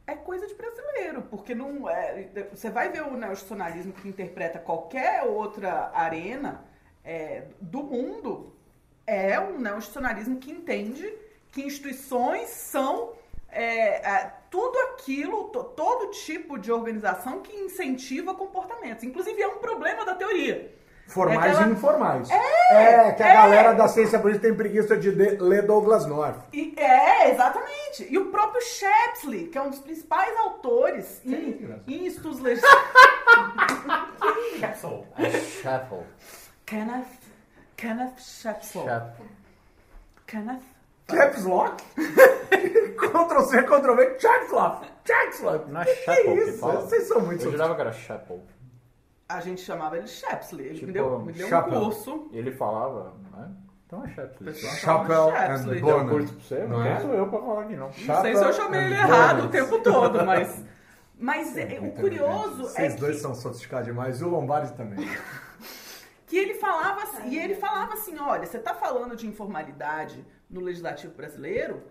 [0.08, 5.24] é coisa de brasileiro, porque não é, você vai ver o neoinstitucionalismo que interpreta qualquer
[5.24, 6.63] outra arena
[7.04, 8.57] é, do mundo
[9.08, 11.12] é um neoinstitucionalismo que entende
[11.52, 13.13] que instituições são
[13.50, 19.04] é, é, tudo aquilo, to- todo tipo de organização que incentiva comportamentos.
[19.06, 20.76] Inclusive é um problema da teoria.
[21.08, 22.30] Formais É aquela- e informais.
[22.30, 23.34] É, que a é.
[23.34, 26.36] galera da ciência política tem preguiça de ler Douglas North.
[26.52, 28.06] E, é, exatamente.
[28.10, 31.82] E o próprio Shapsley, que é um dos principais autores Quem?
[31.88, 32.91] em, em estudos legislativos.
[34.60, 36.04] Shuffle.
[36.65, 37.06] Kenneth,
[37.77, 38.83] Kenneth Shapsley.
[38.83, 39.25] Shuffle.
[40.25, 40.63] Kenneth.
[41.07, 41.81] Caps Lock?
[41.95, 44.05] Ctrl C, Ctrl V.
[44.19, 45.71] Caps Lock.
[45.71, 46.59] Não é Que que isso?
[46.59, 46.81] fala?
[46.81, 48.41] Vocês são muito Eu jurava que era Shuffle.
[49.29, 50.65] A gente chamava ele de Shapsley.
[50.67, 51.79] Ele Tipo, me deu, me deu um Chapéu.
[51.81, 52.27] curso.
[52.31, 53.49] E ele falava, né?
[53.85, 54.45] Então é Shuffle.
[54.47, 55.79] Pessoal, Chapéu Shapsley.
[55.81, 56.59] and Deu um curso pra você?
[56.63, 56.99] Não Não é?
[56.99, 57.87] sou eu pra falar aqui, não.
[57.87, 60.61] Não sei se eu chamei ele errado o tempo todo, mas.
[61.19, 65.07] Mas é, o curioso é Vocês dois que, são sofisticados demais e o Lombardi também.
[66.27, 70.59] Que ele falava assim, e ele falava assim, olha, você está falando de informalidade no
[70.59, 71.81] legislativo brasileiro,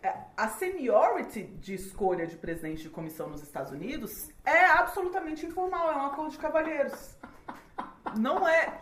[0.00, 4.12] é, a seniority de escolha de presidente de comissão nos Estados Unidos
[4.44, 7.18] é absolutamente informal, é um acordo de cavalheiros.
[8.16, 8.78] Não é.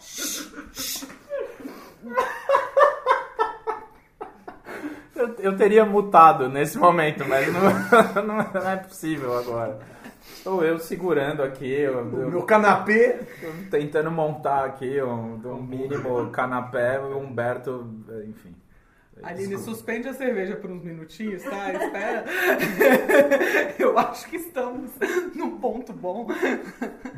[5.16, 7.62] Eu, eu teria mutado nesse momento, mas não,
[8.22, 9.78] não, não é possível agora.
[10.44, 13.18] Estou eu segurando aqui, eu, O eu- meu canapê.
[13.42, 17.90] eu tentando montar aqui um, um mínimo canapé, o Humberto,
[18.28, 18.54] enfim.
[19.22, 21.72] Aline, suspende a cerveja por uns minutinhos, tá?
[21.72, 22.24] Espera.
[23.78, 24.90] Eu acho que estamos
[25.34, 26.26] num ponto bom.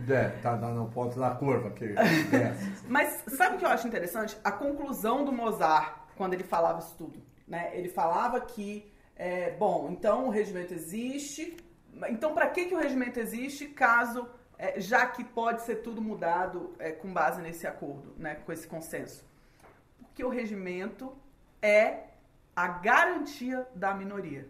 [0.08, 1.88] É, tá, tá no ponto da curva que
[2.30, 2.70] desce.
[2.88, 4.36] Mas sabe o que eu acho interessante?
[4.44, 7.18] A conclusão do Mozart, quando ele falava isso tudo.
[7.48, 7.70] Né?
[7.74, 11.56] Ele falava que, é, bom, então o regimento existe.
[12.08, 14.28] Então, para que, que o regimento existe caso,
[14.58, 18.66] é, já que pode ser tudo mudado é, com base nesse acordo, né, com esse
[18.66, 19.24] consenso?
[19.98, 21.16] Porque o regimento
[21.62, 22.04] é
[22.54, 24.48] a garantia da minoria.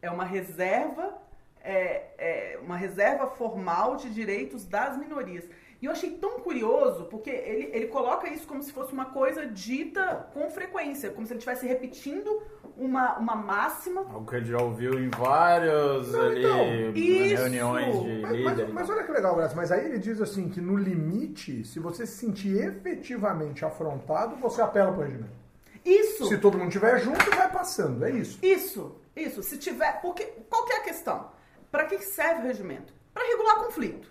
[0.00, 1.18] É uma reserva,
[1.60, 5.48] é, é uma reserva formal de direitos das minorias.
[5.82, 9.44] E eu achei tão curioso, porque ele, ele coloca isso como se fosse uma coisa
[9.44, 12.40] dita com frequência, como se ele estivesse repetindo
[12.76, 14.02] uma, uma máxima.
[14.02, 17.34] Algo que ele já ouviu em vários Não, ali, então, isso.
[17.42, 18.58] reuniões de Mas, líderes.
[18.58, 19.56] mas- mas olha que legal, Graça.
[19.56, 24.62] Mas aí ele diz assim que no limite, se você se sentir efetivamente afrontado, você
[24.62, 25.42] apela pro regimento.
[25.84, 26.26] Isso!
[26.26, 28.04] Se todo mundo estiver junto, vai passando.
[28.04, 28.38] É isso.
[28.40, 29.42] Isso, isso.
[29.42, 30.00] Se tiver.
[30.00, 31.32] Porque qual que é a questão?
[31.72, 32.94] Para que serve o regimento?
[33.12, 34.08] Para regular conflito.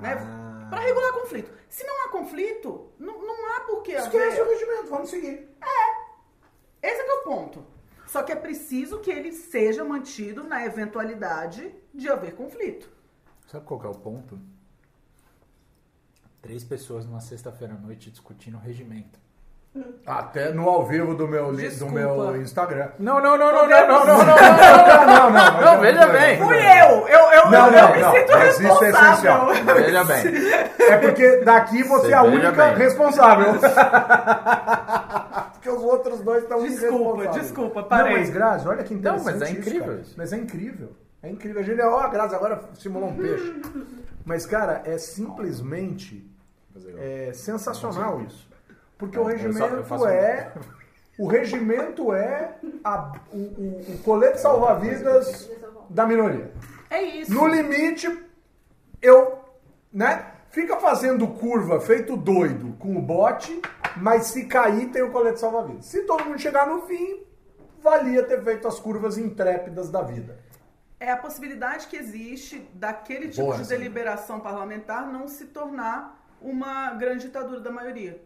[0.00, 0.14] Né?
[0.18, 0.55] Ah.
[0.70, 1.50] Para regular conflito.
[1.68, 4.42] Se não há conflito, não, não há por que Esquece haver.
[4.42, 5.48] o regimento, vamos seguir.
[6.82, 7.66] Esse é que é o ponto.
[8.06, 12.88] Só que é preciso que ele seja mantido na eventualidade de haver conflito.
[13.48, 14.38] Sabe qual que é o ponto?
[16.40, 19.18] Três pessoas numa sexta-feira à noite discutindo o regimento.
[20.06, 22.88] Até no ao vivo do meu, li- do meu Instagram.
[22.98, 24.26] Não, não, não, não, não, não, não, não.
[24.26, 26.38] não, não, Não, é veja bem.
[26.38, 27.08] Fui eu!
[27.08, 29.74] Eu, eu, Não, eu, não, me não, sinto mas isso é responsável.
[29.74, 30.22] Veja bem.
[30.78, 32.76] É porque daqui você é a única bem.
[32.76, 33.54] responsável.
[35.52, 38.18] porque os outros dois estão Desculpa, desculpa, Não, parei.
[38.18, 40.00] mas Grazi, olha que Não, interessante mas é isso, incrível cara.
[40.00, 40.14] isso.
[40.16, 40.88] Mas é incrível.
[41.22, 41.60] É incrível.
[41.60, 43.60] A gente, ó, a Grazi agora simulou um peixe.
[44.24, 46.24] Mas, cara, é simplesmente
[46.98, 48.48] é, sensacional isso.
[48.98, 50.52] Porque o É, eu regimento faço um- é...
[51.18, 55.50] O regimento é a- o, o- o colete salva-vidas
[55.88, 56.52] da minoria.
[56.90, 57.32] É isso.
[57.32, 58.06] No limite,
[59.00, 59.38] eu,
[59.92, 60.32] né?
[60.50, 63.60] Fica fazendo curva feito doido com o bote,
[63.96, 65.86] mas se cair tem o colete salva-vidas.
[65.86, 67.24] Se todo mundo chegar no fim,
[67.82, 70.38] valia ter feito as curvas intrépidas da vida.
[71.00, 73.70] É a possibilidade que existe daquele tipo Boa de essa.
[73.76, 78.22] deliberação parlamentar não se tornar uma grande ditadura da maioria.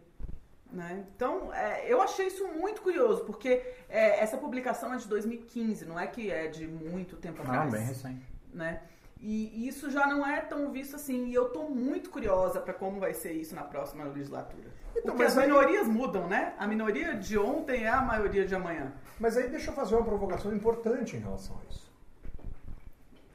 [0.71, 1.05] Né?
[1.15, 5.99] Então, é, eu achei isso muito curioso, porque é, essa publicação é de 2015, não
[5.99, 7.71] é que é de muito tempo Não, atrás.
[7.71, 8.25] bem recente.
[8.53, 8.81] né?
[9.23, 11.27] E isso já não é tão visto assim.
[11.27, 14.67] E eu tô muito curiosa para como vai ser isso na próxima legislatura.
[14.95, 16.55] Então, Porque as aí- minorias mudam, né?
[16.57, 18.91] A minoria de ontem é a maioria de amanhã.
[19.19, 21.91] Mas aí deixa eu fazer uma provocação importante em relação a isso.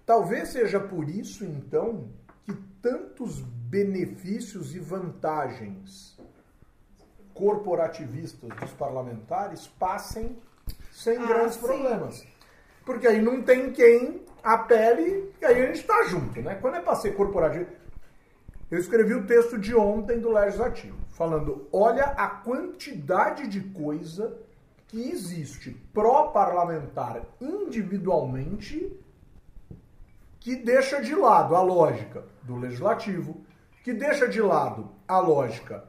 [0.05, 2.09] Talvez seja por isso, então,
[2.44, 6.15] que tantos benefícios e vantagens
[7.37, 10.37] corporativistas dos parlamentares passem
[10.90, 11.61] sem Ah, grandes sim.
[11.61, 12.27] problemas.
[12.85, 16.57] Porque aí não tem quem apele, e aí a gente está junto, né?
[16.61, 17.66] Quando é para ser corporativo.
[18.70, 24.37] Eu escrevi o texto de ontem do Legislativo, falando: olha a quantidade de coisa
[24.88, 28.99] que existe pró-parlamentar individualmente
[30.40, 33.44] que deixa de lado a lógica do legislativo,
[33.83, 35.85] que deixa de lado a lógica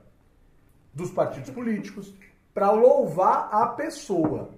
[0.97, 2.13] dos partidos políticos,
[2.53, 4.49] para louvar a pessoa.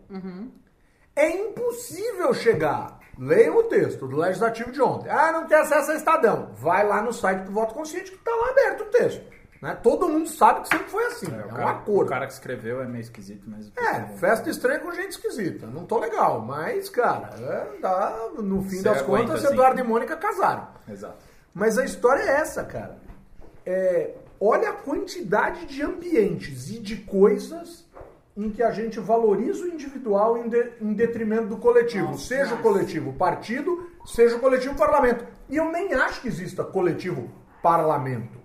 [1.16, 2.98] É impossível chegar.
[3.18, 5.10] Leiam o texto do legislativo de ontem.
[5.10, 6.52] Ah, não tem acesso a Estadão.
[6.54, 9.22] Vai lá no site do Voto Consciente que está lá aberto o texto.
[9.62, 9.78] Né?
[9.84, 11.28] Todo mundo sabe que sempre foi assim.
[11.28, 12.04] É, o, um cara, acordo.
[12.04, 13.70] o cara que escreveu é meio esquisito, mas.
[13.76, 15.68] É, festa estranha com gente esquisita.
[15.68, 19.54] Não tô legal, mas, cara, é, dá, no fim Você das contas, assim.
[19.54, 20.70] Eduardo e Mônica casaram.
[20.88, 21.18] Exato.
[21.54, 22.98] Mas a história é essa, cara.
[23.66, 27.88] É, olha a quantidade de ambientes e de coisas
[28.38, 32.08] em que a gente valoriza o individual em, de- em detrimento do coletivo.
[32.08, 32.62] Nossa, seja o nossa.
[32.64, 35.26] coletivo partido, seja o coletivo parlamento.
[35.50, 37.30] E eu nem acho que exista coletivo
[37.62, 38.40] parlamento.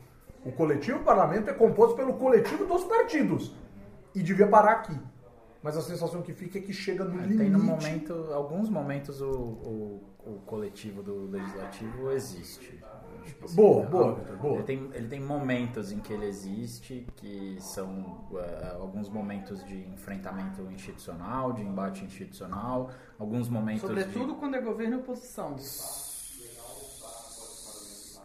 [0.45, 3.55] O coletivo parlamento é composto pelo coletivo dos partidos.
[4.15, 4.99] E devia parar aqui.
[5.63, 7.39] Mas a sensação que fica é que chega no limite.
[7.39, 12.83] Tem no momento, alguns momentos o, o, o coletivo do legislativo existe.
[13.25, 14.55] Tipo assim, Boa, boa, Vitor, boa.
[14.57, 19.79] Ele tem, ele tem momentos em que ele existe, que são eh, alguns momentos de
[19.89, 25.55] enfrentamento institucional, de embate institucional, alguns momentos Sobretudo quando é governo e oposição.
[25.55, 25.63] de...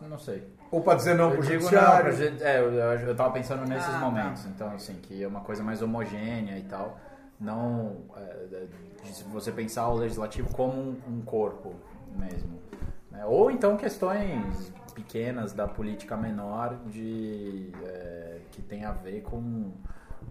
[0.07, 0.43] Não sei.
[0.71, 2.01] Ou para dizer não Eu pro digo não, judiciário.
[2.03, 2.71] pra ju- é, eu,
[3.09, 6.63] eu, tava pensando nesses Ah, momentos, então assim, que é uma coisa mais homogênea e
[6.63, 6.97] tal,
[7.39, 8.65] não é,
[9.03, 11.73] de se você pensar o legislativo como um, um corpo
[12.15, 12.59] mesmo,
[13.11, 13.25] né?
[13.25, 14.71] ou então questões
[15.03, 19.71] pequenas da política menor de é, que tem a ver com,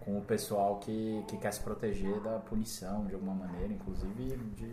[0.01, 4.67] com o pessoal que, que quer se proteger da punição de alguma maneira, inclusive de,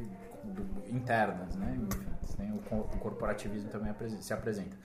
[0.44, 1.78] do- internas, né?
[2.24, 4.76] Enfim, o, o corporativismo também se apresenta.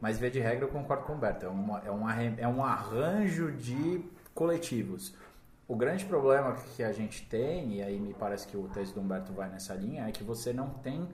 [0.00, 1.44] Mas, via de regra, eu concordo com o Humberto.
[1.44, 4.02] É, uma, é, um, é um arranjo de
[4.34, 5.14] coletivos.
[5.68, 9.00] O grande problema que a gente tem, e aí me parece que o texto do
[9.00, 11.06] Humberto vai nessa linha, é que você não tem.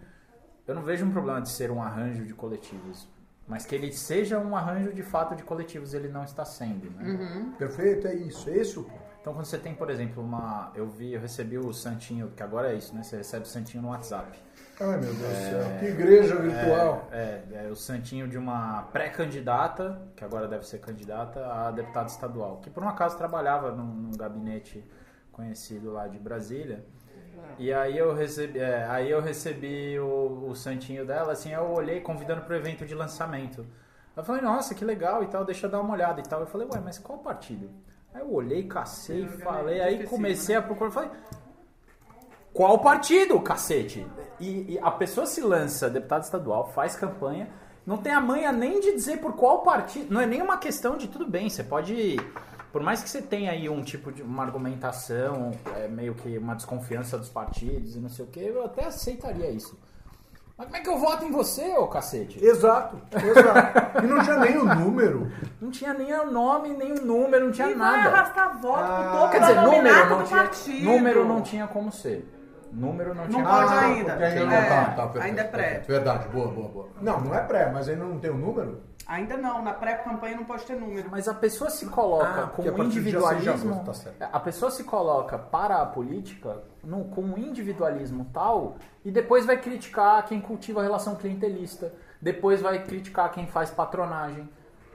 [0.67, 3.09] Eu não vejo um problema de ser um arranjo de coletivos,
[3.47, 6.91] mas que ele seja um arranjo de fato de coletivos, ele não está sendo.
[6.91, 7.55] Né?
[7.59, 8.51] Perfeito, é isso.
[8.51, 9.07] É o ponto.
[9.21, 10.71] Então, quando você tem, por exemplo, uma.
[10.75, 13.03] Eu vi, eu recebi o Santinho, que agora é isso, né?
[13.03, 14.39] Você recebe o Santinho no WhatsApp.
[14.79, 15.79] Ai, meu Deus do céu.
[15.81, 17.09] Que igreja virtual.
[17.11, 22.09] É, é, é o santinho de uma pré-candidata, que agora deve ser candidata, a deputada
[22.09, 24.85] estadual, que por um acaso trabalhava num, num gabinete
[25.33, 26.85] conhecido lá de Brasília.
[27.59, 32.01] E aí eu recebi, é, aí eu recebi o, o santinho dela, assim, eu olhei
[32.01, 33.67] convidando para o evento de lançamento.
[34.17, 36.41] Eu falei, nossa, que legal e tal, deixa eu dar uma olhada e tal.
[36.41, 37.71] Eu falei, ué, mas qual partido?
[38.15, 40.61] Aí eu olhei, cacei, um falei, aí específico, comecei né?
[40.61, 41.11] a procurar, falei,
[42.53, 44.07] qual partido, cacete?
[44.41, 47.51] E, e a pessoa se lança, deputado estadual, faz campanha,
[47.87, 50.13] não tem a manha nem de dizer por qual partido.
[50.13, 52.17] Não é nem uma questão de tudo bem, você pode.
[52.77, 56.55] Por mais que você tenha aí um tipo de uma argumentação, é, meio que uma
[56.55, 59.81] desconfiança dos partidos e não sei o que, eu até aceitaria isso.
[60.59, 62.39] Mas como é que eu voto em você, ô cacete?
[62.45, 64.05] Exato, exato.
[64.05, 65.33] E não tinha nem o número.
[65.59, 68.15] Não tinha nem o nome, nem o número, não tinha E vai nada.
[68.15, 70.85] arrastar voto Ah, pro topo Quer dizer, número não tinha, partido.
[70.85, 72.31] número não tinha como ser.
[72.71, 73.85] Número não tinha Não como pode ser.
[73.87, 74.13] ainda.
[74.17, 75.63] ainda não É, tá, tá, perfeito, ainda é pré.
[75.63, 75.87] perfeito.
[75.89, 76.89] Verdade, boa, boa, boa.
[77.01, 78.83] Não, não é pré, mas ainda não tem o número.
[79.07, 81.09] Ainda não, na pré-campanha não pode ter número.
[81.11, 83.71] Mas a pessoa se coloca Ah, com um de individualismo.
[83.73, 84.23] agosto, tá certo.
[84.33, 89.59] a pessoa se coloca para a política num- com um individualismo tal e depois vai
[89.59, 94.49] criticar quem cultiva a relação clientelista, depois vai criticar quem faz patronagem.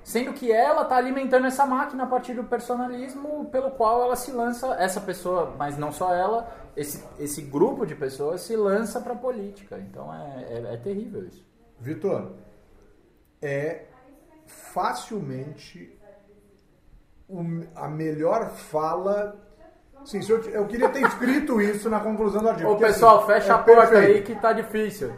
[0.03, 4.31] Sendo que ela está alimentando essa máquina a partir do personalismo pelo qual ela se
[4.31, 9.13] lança, essa pessoa, mas não só ela, esse, esse grupo de pessoas se lança para
[9.13, 9.77] a política.
[9.77, 11.45] Então é, é, é terrível isso.
[11.79, 12.31] Vitor,
[13.41, 13.85] é
[14.73, 15.97] facilmente
[17.75, 19.35] a melhor fala.
[20.03, 22.69] Sim, eu, eu queria ter escrito isso na conclusão do artigo.
[22.69, 24.15] Ô porque, pessoal, assim, fecha é a porta perfeito.
[24.15, 25.13] aí que tá difícil.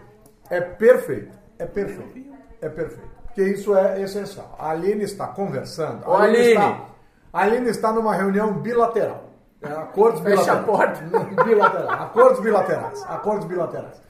[0.50, 1.38] É perfeito.
[1.58, 2.34] É perfeito.
[2.62, 3.14] É perfeito.
[3.26, 4.56] Porque isso é essencial.
[4.60, 6.06] A Aline está conversando.
[6.06, 6.52] A Aline, Aline!
[6.52, 6.86] Está,
[7.32, 9.30] a Aline está numa reunião bilateral.
[9.62, 11.00] É, acordos Fecha a bilaterais.
[11.46, 11.90] bilateral.
[11.90, 13.04] Acordos bilaterais.
[13.08, 14.02] Acordos bilaterais.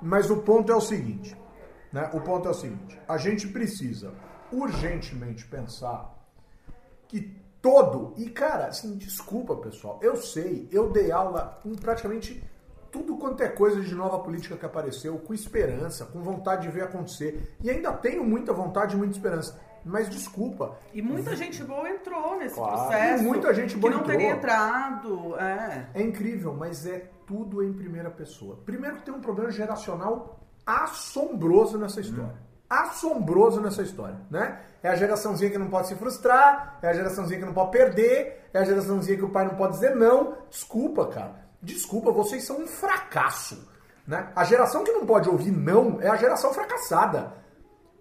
[0.00, 1.36] Mas o ponto é o seguinte.
[1.92, 2.08] Né?
[2.12, 4.12] O ponto é o seguinte: a gente precisa
[4.52, 6.14] urgentemente pensar
[7.08, 8.14] que todo.
[8.16, 9.98] E, cara, assim, desculpa, pessoal.
[10.02, 12.42] Eu sei, eu dei aula em praticamente
[12.92, 16.84] tudo quanto é coisa de nova política que apareceu, com esperança, com vontade de ver
[16.84, 17.54] acontecer.
[17.62, 19.60] E ainda tenho muita vontade e muita esperança.
[19.84, 20.76] Mas desculpa.
[20.92, 22.72] E muita gente boa entrou nesse Claro.
[22.88, 23.22] processo.
[23.22, 24.18] E muita gente boa que não entrou.
[24.18, 25.36] teria entrado.
[25.38, 25.86] É.
[25.94, 28.56] É incrível, mas é tudo em primeira pessoa.
[28.64, 32.34] Primeiro que tem um problema geracional assombroso nessa história.
[32.68, 34.60] Assombroso nessa história, né?
[34.82, 38.48] É a geraçãozinha que não pode se frustrar, é a geraçãozinha que não pode perder,
[38.52, 40.36] é a geraçãozinha que o pai não pode dizer não.
[40.50, 41.46] Desculpa, cara.
[41.62, 43.68] Desculpa, vocês são um fracasso,
[44.06, 44.30] né?
[44.34, 47.32] A geração que não pode ouvir não é a geração fracassada.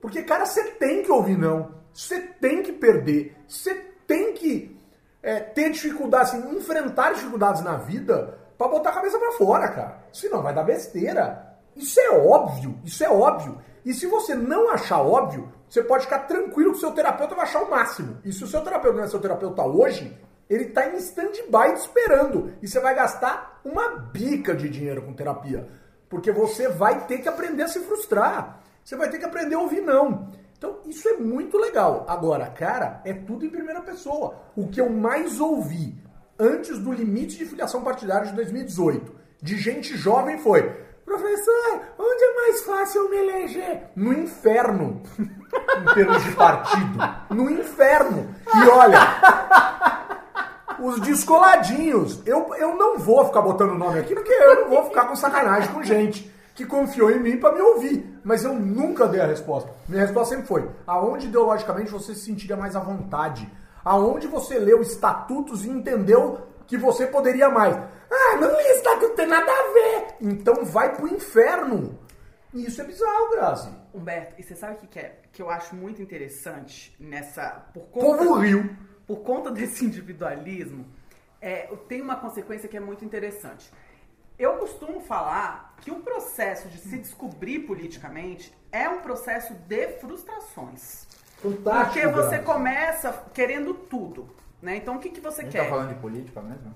[0.01, 1.75] Porque, cara, você tem que ouvir não.
[1.93, 3.35] Você tem que perder.
[3.47, 3.73] Você
[4.05, 4.79] tem que
[5.23, 9.99] é, ter dificuldades, assim, enfrentar dificuldades na vida pra botar a cabeça pra fora, cara.
[10.13, 11.57] Senão vai dar besteira.
[11.75, 12.79] Isso é óbvio.
[12.83, 13.59] Isso é óbvio.
[13.85, 17.45] E se você não achar óbvio, você pode ficar tranquilo que o seu terapeuta vai
[17.45, 18.17] achar o máximo.
[18.25, 20.17] E se o seu terapeuta não é seu terapeuta hoje,
[20.49, 22.53] ele tá em stand-by esperando.
[22.61, 25.69] E você vai gastar uma bica de dinheiro com terapia.
[26.09, 28.59] Porque você vai ter que aprender a se frustrar.
[28.83, 30.31] Você vai ter que aprender a ouvir não.
[30.57, 32.05] Então, isso é muito legal.
[32.07, 34.35] Agora, cara, é tudo em primeira pessoa.
[34.55, 35.95] O que eu mais ouvi
[36.39, 42.35] antes do limite de filiação partidária de 2018, de gente jovem foi: professor, onde é
[42.35, 43.83] mais fácil me eleger?
[43.95, 45.01] No inferno.
[45.19, 46.97] em termos de partido.
[47.29, 48.35] No inferno.
[48.53, 48.99] E olha,
[50.79, 52.21] os descoladinhos.
[52.25, 55.71] Eu, eu não vou ficar botando nome aqui porque eu não vou ficar com sacanagem
[55.71, 58.19] com gente que confiou em mim para me ouvir.
[58.23, 59.69] Mas eu nunca dei a resposta.
[59.87, 63.49] Minha resposta sempre foi: aonde ideologicamente você se sentiria mais à vontade?
[63.83, 67.77] Aonde você leu estatutos e entendeu que você poderia mais?
[68.11, 70.07] Ah, não li estatuto, não tem nada a ver.
[70.21, 71.99] Então vai pro inferno.
[72.53, 73.69] E isso é bizarro, Grazi.
[73.93, 75.19] Humberto, e você sabe o que, que é?
[75.31, 77.65] Que eu acho muito interessante nessa.
[77.73, 78.69] Por conta, Povo riu.
[79.05, 80.85] por conta desse individualismo,
[81.41, 83.71] é, tem uma consequência que é muito interessante.
[84.37, 91.05] Eu costumo falar que o processo de se descobrir politicamente é um processo de frustrações.
[91.41, 91.85] Fantástico.
[91.93, 92.43] Porque você Grazi.
[92.43, 94.29] começa querendo tudo.
[94.61, 94.77] Né?
[94.77, 95.63] Então o que, que você A gente quer?
[95.65, 96.73] tá falando de política mesmo?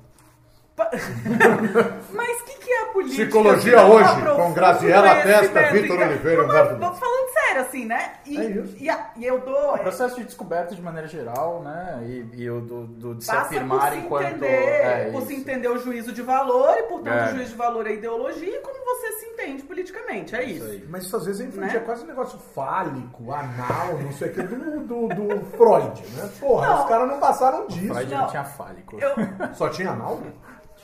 [2.13, 3.23] Mas o que, que é a política?
[3.25, 5.23] Psicologia hoje, com Graziela o?
[5.23, 8.13] Testa, Vitor Oliveira e Humberto mas, Falando sério, assim, né?
[8.25, 8.75] E, É isso.
[8.79, 9.75] e, a- e eu dou.
[9.75, 11.99] O processo de descoberta de maneira geral, né?
[12.03, 14.25] E, e o do, do- de se Passa afirmar por se enquanto.
[14.27, 15.41] entender, é, por se isso.
[15.41, 17.25] entender o juízo de valor e, portanto, É.
[17.25, 20.35] o juízo de valor é ideologia e como você se entende politicamente.
[20.35, 20.65] É isso.
[20.65, 20.85] aí.
[20.89, 21.77] Mas isso às vezes é infantil, Né?
[21.77, 26.29] é quase um negócio fálico, anal, não sei o que, do, do, do Freud, né?
[26.39, 26.81] Porra, Não.
[26.83, 27.93] os caras não passaram disso.
[27.93, 28.21] Freud Não.
[28.21, 28.97] não tinha fálico.
[28.99, 30.19] Eu, Só tinha anal?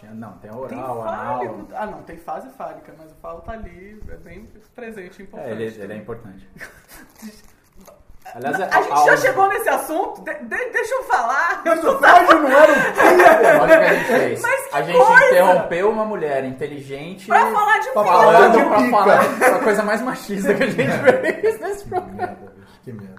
[0.05, 1.37] Tinha, não, tem tem oral, anal.
[1.37, 1.67] fálico.
[1.73, 5.49] Ah, não, tem fase fálica, mas o falo tá ali, é bem presente, importante.
[5.49, 6.47] É, ele, ele é importante.
[8.33, 10.21] Aliás, A gente ao- já chegou nesse assunto?
[10.23, 11.61] De- de- deixa eu falar.
[11.63, 12.75] Mas o Freud não era um.
[13.61, 14.41] Olha o que a gente fez.
[14.41, 15.25] Mas que a gente coisa!
[15.27, 18.15] interrompeu uma mulher inteligente Pra falar de Pra filho.
[18.15, 18.91] falar de falando pra pica.
[19.45, 22.37] falar a coisa mais machista que a gente fez nesse programa.
[22.83, 23.15] que merda.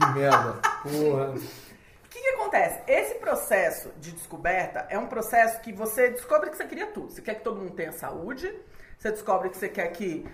[0.00, 0.52] Que merda.
[0.82, 1.34] Porra.
[2.20, 2.80] O que, que acontece?
[2.86, 7.10] Esse processo de descoberta é um processo que você descobre que você queria tudo.
[7.10, 8.52] Você quer que todo mundo tenha saúde,
[8.98, 10.26] você descobre que você quer que.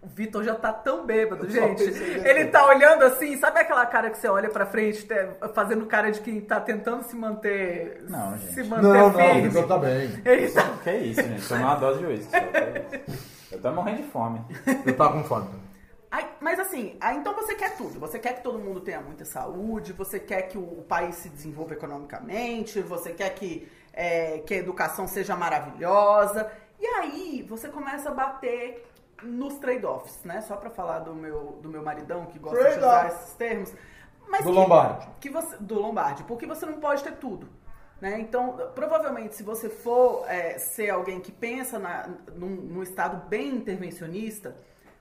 [0.00, 1.84] O Vitor já tá tão bêbado, Eu gente.
[1.84, 2.02] nisso.
[2.26, 6.10] Ele tá olhando assim, sabe aquela cara que você olha pra frente, te- fazendo cara
[6.12, 8.04] de quem tá tentando se manter.
[8.08, 8.54] Não, gente.
[8.54, 9.48] Se manter Não, não, o firme.
[9.48, 10.22] Vitor tá bem.
[10.24, 11.48] Ele tá- Que isso, gente?
[11.48, 12.32] Tomar uma dose de uísque.
[12.36, 13.52] isso.
[13.52, 14.40] Eu tô morrendo de fome.
[14.86, 15.48] Eu tava com fome.
[16.10, 18.00] Aí, mas assim, aí, então você quer tudo.
[18.00, 21.28] Você quer que todo mundo tenha muita saúde, você quer que o, o país se
[21.28, 26.50] desenvolva economicamente, você quer que, é, que a educação seja maravilhosa.
[26.80, 28.86] E aí você começa a bater
[29.22, 30.40] nos trade-offs, né?
[30.42, 33.72] Só pra falar do meu, do meu maridão que gosta de usar esses termos.
[34.26, 35.08] Mas Do que- Lombardi.
[35.20, 37.48] Que você, do Lombardi, porque você não pode ter tudo.
[38.00, 38.20] Né?
[38.20, 43.48] Então, provavelmente, se você for é, ser alguém que pensa na, num, num estado bem
[43.56, 44.54] intervencionista,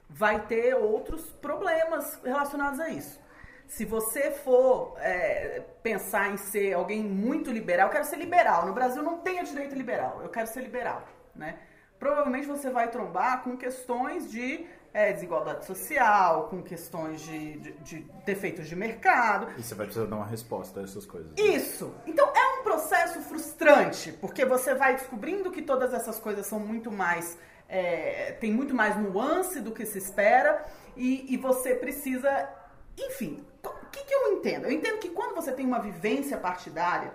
[0.09, 3.19] vai ter outros problemas relacionados a isso.
[3.67, 8.65] Se você for é, pensar em ser alguém muito liberal, eu quero ser liberal.
[8.65, 11.03] No Brasil não tem a direita liberal, eu quero ser liberal.
[11.35, 11.57] Né?
[11.99, 17.99] Provavelmente você vai trombar com questões de é, desigualdade social, com questões de, de, de
[18.25, 19.47] defeitos de mercado.
[19.57, 21.31] E você vai precisar dar uma resposta a essas coisas.
[21.37, 21.93] Isso.
[22.05, 26.91] Então é um processo frustrante, porque você vai descobrindo que todas essas coisas são muito
[26.91, 27.37] mais.
[27.69, 30.65] É, tem muito mais nuance do que se espera
[30.95, 32.49] e, e você precisa.
[32.97, 34.65] Enfim, o que, que eu entendo?
[34.65, 37.13] Eu entendo que quando você tem uma vivência partidária,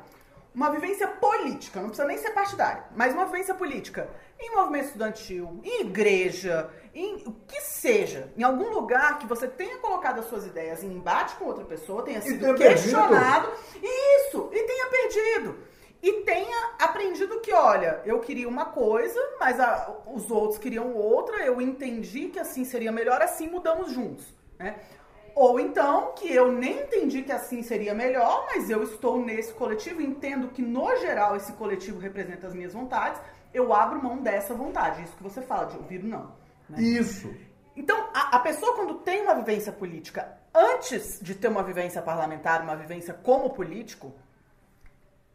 [0.55, 5.61] uma vivência política, não precisa nem ser partidária, mas uma vivência política em movimento estudantil,
[5.65, 10.47] em igreja, em o que seja, em algum lugar que você tenha colocado as suas
[10.47, 13.49] ideias em embate com outra pessoa, tenha sido tenha questionado,
[13.83, 15.72] isso, e tenha perdido.
[16.03, 21.45] E tenha aprendido que, olha, eu queria uma coisa, mas a- os outros queriam outra,
[21.47, 24.27] eu entendi que assim seria melhor, assim mudamos juntos.
[24.59, 24.77] Né?
[25.35, 30.03] Ou então que eu nem entendi que assim seria melhor, mas eu estou nesse coletivo,
[30.03, 33.21] entendo que no geral esse coletivo representa as minhas vontades,
[33.55, 35.03] eu abro mão dessa vontade.
[35.05, 36.33] Isso que você fala, de ouvir não.
[36.69, 36.83] né?
[36.83, 37.33] Isso.
[37.77, 42.61] Então, a, a pessoa quando tem uma vivência política, antes de ter uma vivência parlamentar,
[42.63, 44.13] uma vivência como político,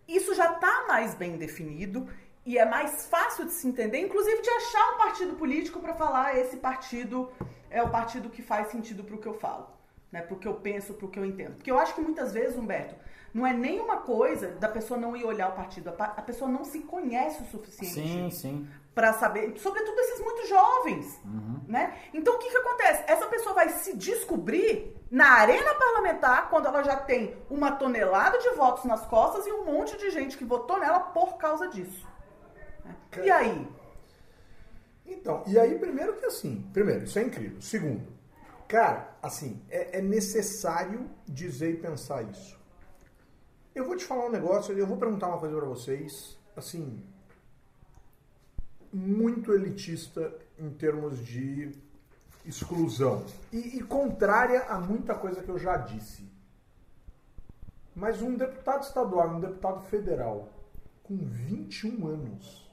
[0.07, 2.07] isso já está mais bem definido
[2.45, 6.37] e é mais fácil de se entender, inclusive de achar um partido político para falar
[6.37, 7.29] esse partido
[7.69, 9.67] é o partido que faz sentido para o que eu falo,
[10.11, 10.21] né?
[10.21, 11.55] Para o que eu penso, para o que eu entendo.
[11.55, 12.95] Porque eu acho que muitas vezes, Humberto,
[13.33, 16.79] não é nenhuma coisa da pessoa não ir olhar o partido, a, pessoa não se
[16.79, 18.67] conhece o suficiente Sim, sim.
[18.97, 21.21] Para saber, sobretudo esses muito jovens,
[21.67, 21.95] né?
[22.11, 23.03] Então o que que acontece?
[23.05, 28.49] Essa pessoa vai se descobrir na arena parlamentar quando ela já tem uma tonelada de
[28.55, 32.07] votos nas costas e um monte de gente que votou nela por causa disso.
[32.83, 32.95] né?
[33.23, 33.67] E aí?
[35.05, 37.61] Então, e aí, primeiro que assim, primeiro, isso é incrível.
[37.61, 38.11] Segundo,
[38.67, 42.59] cara, assim, é, é necessário dizer e pensar isso.
[43.75, 47.05] Eu vou te falar um negócio, eu vou perguntar uma coisa pra vocês, assim,
[48.97, 51.71] muito elitista em termos de
[52.45, 53.23] exclusão
[53.53, 56.27] e, e contrária a muita coisa que eu já disse.
[57.95, 60.49] Mas um deputado estadual, um deputado federal,
[61.03, 62.71] com 21 anos,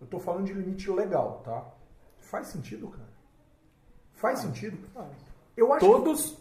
[0.00, 1.64] eu tô falando de limite legal, tá?
[2.18, 3.08] Faz sentido, cara?
[4.12, 4.78] Faz sentido?
[5.56, 6.38] Eu acho que- Todos.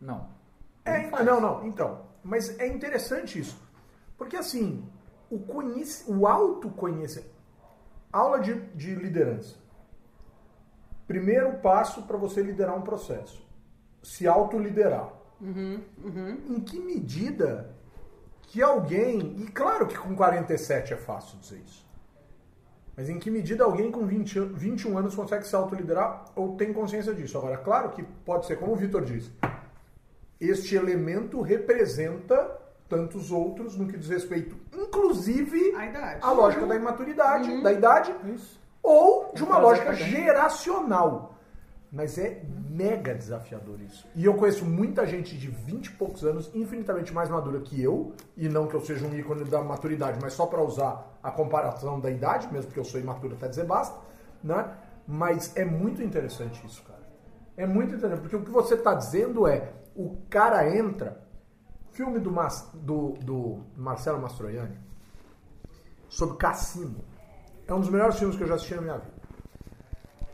[0.00, 0.28] Não.
[0.84, 2.06] é, não, não, então.
[2.22, 3.56] Mas é interessante isso.
[4.16, 4.84] Porque assim,
[5.30, 7.39] o, conhece, o autoconhecimento.
[8.12, 9.56] Aula de, de liderança.
[11.06, 13.46] Primeiro passo para você liderar um processo.
[14.02, 15.12] Se autoliderar.
[16.48, 17.70] Em que medida
[18.42, 19.36] que alguém.
[19.42, 21.88] E claro que com 47 é fácil dizer isso.
[22.96, 26.72] Mas em que medida alguém com 20, an- 21 anos consegue se autoliderar ou tem
[26.72, 27.38] consciência disso?
[27.38, 29.32] Agora, claro que pode ser, como o Vitor disse,
[30.38, 32.59] este elemento representa
[32.90, 35.72] tantos outros no que diz respeito, inclusive,
[36.20, 37.62] à lógica da imaturidade, Uhum.
[37.62, 38.60] da idade, Isso.
[38.82, 41.36] ou de uma lógica geracional.
[41.92, 44.06] Mas é mega desafiador isso.
[44.14, 48.12] E eu conheço muita gente de 20 e poucos anos, infinitamente mais madura que eu,
[48.36, 51.98] e não que eu seja um ícone da maturidade, mas só para usar a comparação
[51.98, 53.98] da idade, mesmo porque eu sou imaturo até dizer basta,
[54.42, 54.70] né?
[55.06, 57.00] Mas é muito interessante isso, cara.
[57.56, 61.20] É muito interessante, porque o que você está dizendo é, o cara entra,
[61.92, 64.76] filme do, Mas- do, do Marcelo Mastroianni,
[66.08, 67.04] sobre cassino.
[67.66, 69.20] É um dos melhores filmes que eu já assisti na minha vida.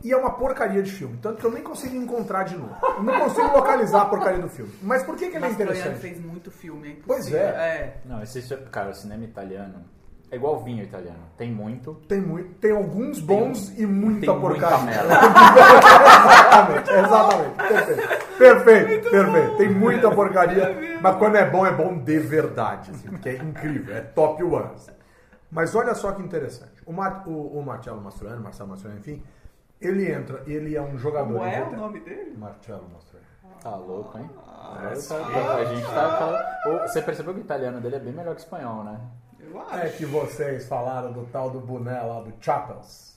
[0.03, 2.75] E é uma porcaria de filme, tanto que eu nem consigo encontrar de novo.
[2.97, 4.71] Eu não consigo localizar a porcaria do filme.
[4.81, 6.01] Mas por que, que ele é Mastroianni interessante?
[6.01, 7.03] fez muito filme, hein?
[7.05, 7.37] Pois é.
[7.37, 8.01] é.
[8.05, 8.41] Não, esse,
[8.71, 9.83] cara, o cinema italiano
[10.29, 11.19] é igual vinho italiano.
[11.37, 11.93] Tem muito.
[12.07, 14.77] Tem, muito, tem alguns bons e muita tem porcaria.
[14.77, 15.13] muita merda.
[16.37, 17.55] exatamente, exatamente.
[17.57, 18.37] Perfeito.
[18.37, 19.57] Perfeito, perfeito.
[19.57, 22.91] Tem muita porcaria, mas quando é bom, é bom de verdade.
[22.91, 24.71] Assim, porque é incrível, é top one.
[25.49, 26.83] Mas olha só que interessante.
[26.85, 29.23] O, Mar, o, o Marcelo Mastroianni, Marcelo Mastroianni, enfim,
[29.79, 32.35] ele entra, ele é um jogador de é o nome dele?
[32.37, 33.27] Marcelo Mastroianni.
[33.63, 34.29] Tá louco, hein?
[34.45, 36.59] Ah, Agora tá- a gente tá.
[36.67, 38.99] o- Você percebeu que o italiano dele é bem melhor que o espanhol, né?
[39.49, 39.75] Eu acho.
[39.77, 43.07] É que vocês falaram do tal do boné lá do Chapels.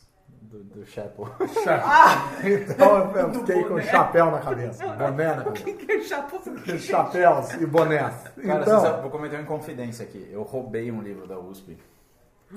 [0.43, 1.29] Do, do Chapo.
[2.43, 4.87] Então eu do fiquei com chapéu na cabeça.
[4.87, 5.65] Boné na cabeça.
[5.65, 6.41] Quem que é chapo?
[6.79, 8.15] Chapéus e bonés.
[8.45, 8.81] Cara, então...
[8.81, 10.29] sabe, vou cometer uma inconfidência aqui.
[10.33, 11.79] Eu roubei um livro da USP.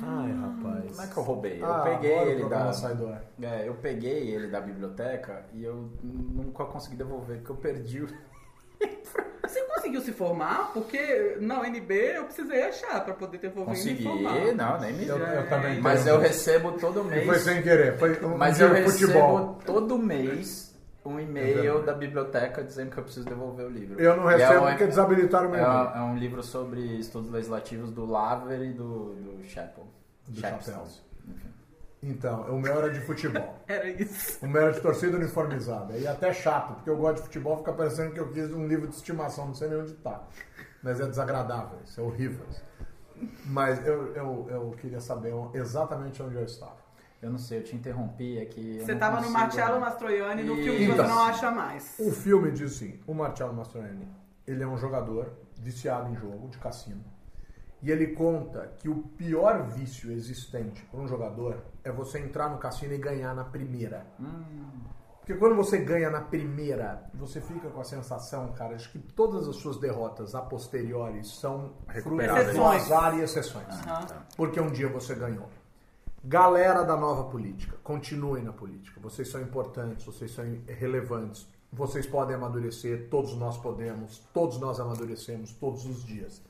[0.02, 0.90] Ai, rapaz.
[0.96, 1.62] Como é que eu roubei?
[1.62, 2.72] Eu Ah, peguei o ele da.
[3.44, 8.08] É, eu peguei ele da biblioteca e eu nunca consegui devolver, porque eu perdi o.
[9.48, 10.72] Você conseguiu se formar?
[10.74, 14.54] Porque na UNB eu precisei achar pra poder ter me Consegui, formar.
[14.56, 15.80] não, nem me Eu, eu também.
[15.80, 16.16] Mas tenho.
[16.16, 17.26] eu recebo todo mês.
[17.26, 17.98] Foi sem querer.
[18.00, 19.60] Foi um Mas eu de recebo futebol.
[19.66, 20.74] todo mês
[21.06, 24.00] um É e-mail da biblioteca dizendo que eu preciso devolver o livro.
[24.00, 26.42] Eu não E é recebo um- porque desabilitaram o meu É, um- é um livro
[26.42, 29.86] sobre estudos legislativos do Laver e do, do Chapel.
[30.30, 31.04] Do Chapels.
[32.06, 33.56] Então, o meu era de futebol.
[33.66, 34.46] Era isso.
[34.46, 35.98] O meu era de torcida uniformizada.
[35.98, 38.88] E até chato, porque eu gosto de futebol, fica parecendo que eu quis um livro
[38.90, 40.22] de estimação, não sei nem onde tá.
[40.84, 42.46] Mas é desagradável, isso é horrível.
[43.46, 46.84] Mas eu, eu, eu queria saber exatamente onde eu estava.
[47.22, 48.80] Eu não sei, eu te interrompi, que.
[48.80, 51.06] eu Você não tava no Marcello Mastroianni no filme que Então.
[51.06, 51.96] você não acha mais.
[51.98, 54.10] O filme diz assim, o Marcello Mastroianni,
[54.46, 57.02] ele é um jogador viciado em jogo, de cassino.
[57.82, 62.58] E ele conta que o pior vício existente para um jogador é você entrar no
[62.58, 64.06] cassino e ganhar na primeira.
[65.20, 69.48] Porque quando você ganha na primeira, você fica com a sensação, cara, de que todas
[69.48, 73.74] as suas derrotas a posteriori são fruto do azar e exceções.
[74.36, 75.48] Porque um dia você ganhou.
[76.26, 79.00] Galera da nova política, continuem na política.
[79.00, 81.48] Vocês são importantes, vocês são relevantes.
[81.72, 86.42] Vocês podem amadurecer, todos nós podemos, todos nós amadurecemos todos os dias.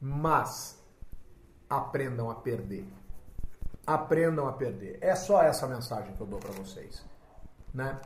[0.00, 0.78] Mas
[1.68, 2.86] aprendam a perder.
[3.86, 4.98] Aprendam a perder.
[5.00, 7.04] É só essa mensagem que eu dou para vocês,
[7.74, 7.98] né?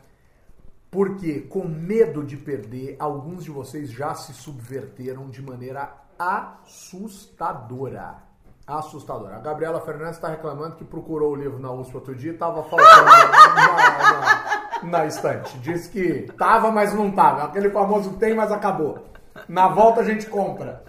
[0.90, 8.24] Porque com medo de perder, alguns de vocês já se subverteram de maneira assustadora.
[8.66, 9.36] Assustadora.
[9.36, 12.64] A Gabriela Fernandes está reclamando que procurou o livro na USP outro dia e estava
[12.64, 15.56] faltando na, na- na estante.
[15.58, 17.44] Disse que tava, mas não tava.
[17.44, 19.06] Aquele famoso tem, mas acabou.
[19.48, 20.82] Na volta a gente compra.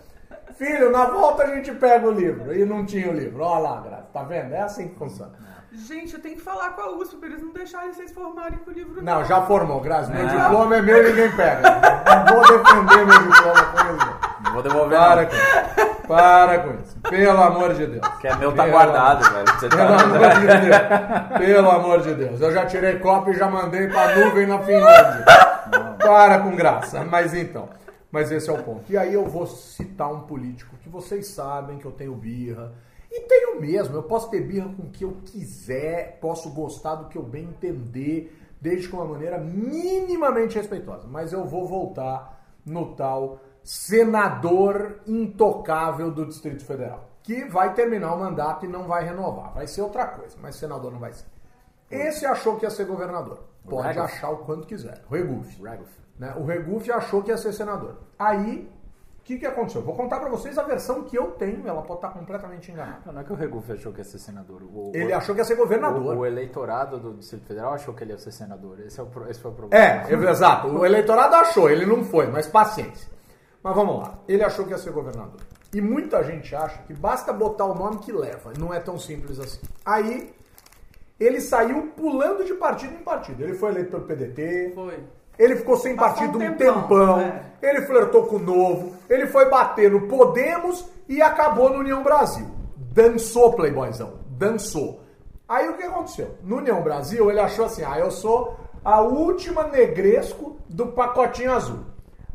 [0.56, 2.52] Filho, na volta a gente pega o livro.
[2.56, 3.44] E não tinha o livro.
[3.44, 3.97] Olha lá, Graça.
[4.14, 4.54] Tá vendo?
[4.54, 5.32] É assim que funciona.
[5.72, 8.72] Gente, eu tenho que falar com a USP pra eles não deixarem vocês formarem com
[8.72, 9.02] o livro.
[9.04, 10.12] Não, já formou, Graça.
[10.12, 10.36] Meu Não.
[10.42, 11.62] diploma é meu e ninguém pega.
[11.62, 14.06] Não vou defender meu diploma com eles.
[14.06, 14.18] não.
[14.44, 15.30] Não vou devolver Para não.
[15.30, 16.08] com isso.
[16.08, 16.98] Para com isso.
[17.02, 18.08] Pelo amor de Deus.
[18.20, 19.46] Que é meu, tá Pelo- guardado, velho.
[19.60, 20.34] Você Pelo amor tá...
[20.40, 21.38] de Deus.
[21.38, 22.42] Pelo amor de Deus.
[22.42, 25.26] Eu já tirei cópia e já mandei pra nuvem na Finlândia.
[26.00, 27.04] Para com graça.
[27.04, 27.68] Mas então.
[28.10, 28.84] Mas esse é o ponto.
[28.90, 32.72] E aí eu vou citar um político que vocês sabem que eu tenho birra.
[33.12, 33.96] E tenho mesmo.
[33.96, 36.20] Eu posso ter birra com o que eu quiser.
[36.20, 38.36] Posso gostar do que eu bem entender.
[38.60, 41.08] Desde de uma maneira minimamente respeitosa.
[41.08, 47.10] Mas eu vou voltar no tal senador intocável do Distrito Federal.
[47.22, 49.54] Que vai terminar o mandato e não vai renovar.
[49.54, 51.26] Vai ser outra coisa, mas senador não vai ser.
[51.92, 53.44] Esse achou que ia ser governador.
[53.68, 54.14] Pode Regufe.
[54.14, 55.04] achar o quanto quiser.
[55.10, 55.62] O Regufe.
[55.62, 56.00] Regufe.
[56.18, 56.34] Né?
[56.38, 57.98] O Regufe achou que ia ser senador.
[58.18, 58.72] Aí,
[59.28, 59.82] que, que aconteceu?
[59.82, 61.68] Vou contar pra vocês a versão que eu tenho.
[61.68, 63.12] Ela pode estar completamente enganada.
[63.12, 64.64] Não é que o Regufe achou que ia ser senador.
[64.64, 66.16] O, Ele o, achou que ia ser governador.
[66.16, 68.80] o, o eleitorado do Distrito Federal achou que ele ia ser senador.
[68.80, 69.84] Esse, é o, esse foi o problema.
[69.84, 70.70] É, exato.
[70.70, 73.12] O eleitorado achou, ele não foi, mas paciência.
[73.62, 74.18] Mas vamos lá.
[74.30, 75.42] Ele achou que ia ser governador.
[75.74, 78.54] E muita gente acha que basta botar o nome que leva.
[78.58, 79.60] Não é tão simples assim.
[79.86, 80.34] Aí,
[81.20, 83.44] ele saiu pulando de partido em partido.
[83.44, 85.04] Ele foi eleito pelo PDT, Foi.
[85.38, 87.42] Ele ficou sem Passou partido um um tempão, tempão, é.
[87.62, 92.48] ele flertou com o Novo, ele foi bater no Podemos e acabou no União Brasil.
[92.76, 95.02] Dançou, playboyzão, dançou.
[95.48, 96.36] Aí o que aconteceu?
[96.44, 101.80] No União Brasil ele achou assim, ah, eu sou a última negresco do pacotinho azul,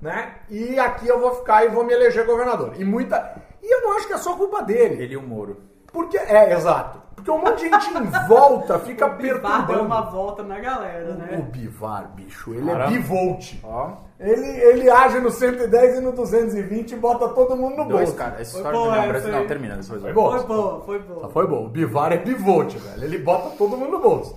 [0.00, 0.36] né?
[0.48, 2.74] E aqui eu vou ficar e vou me eleger governador.
[2.78, 3.42] E muita...
[3.62, 5.03] E eu não acho que é só culpa dele.
[5.03, 5.59] Ele e o Moro.
[5.92, 7.00] Porque, é, exato.
[7.23, 9.83] Porque um monte de gente em volta fica o Bivar deu perturbando.
[9.85, 11.49] uma volta na galera, O né?
[11.53, 12.85] Bivar, bicho, ele Caramba.
[12.85, 13.55] é bivolt.
[13.62, 18.11] Ó, Ele, ele age no 110 e no 220 e bota todo mundo no dois
[18.11, 18.14] bolso.
[18.16, 18.41] caras.
[18.41, 19.33] Essa Foi história do boa, União essa Brasil.
[19.33, 19.47] Não, aí.
[19.47, 19.83] termina.
[19.83, 20.31] Foi bom.
[20.33, 21.29] Foi boa, foi boa.
[21.31, 21.64] Foi bom.
[21.64, 23.05] O Bivar é bivolt, velho.
[23.05, 24.37] Ele bota todo mundo no bolso.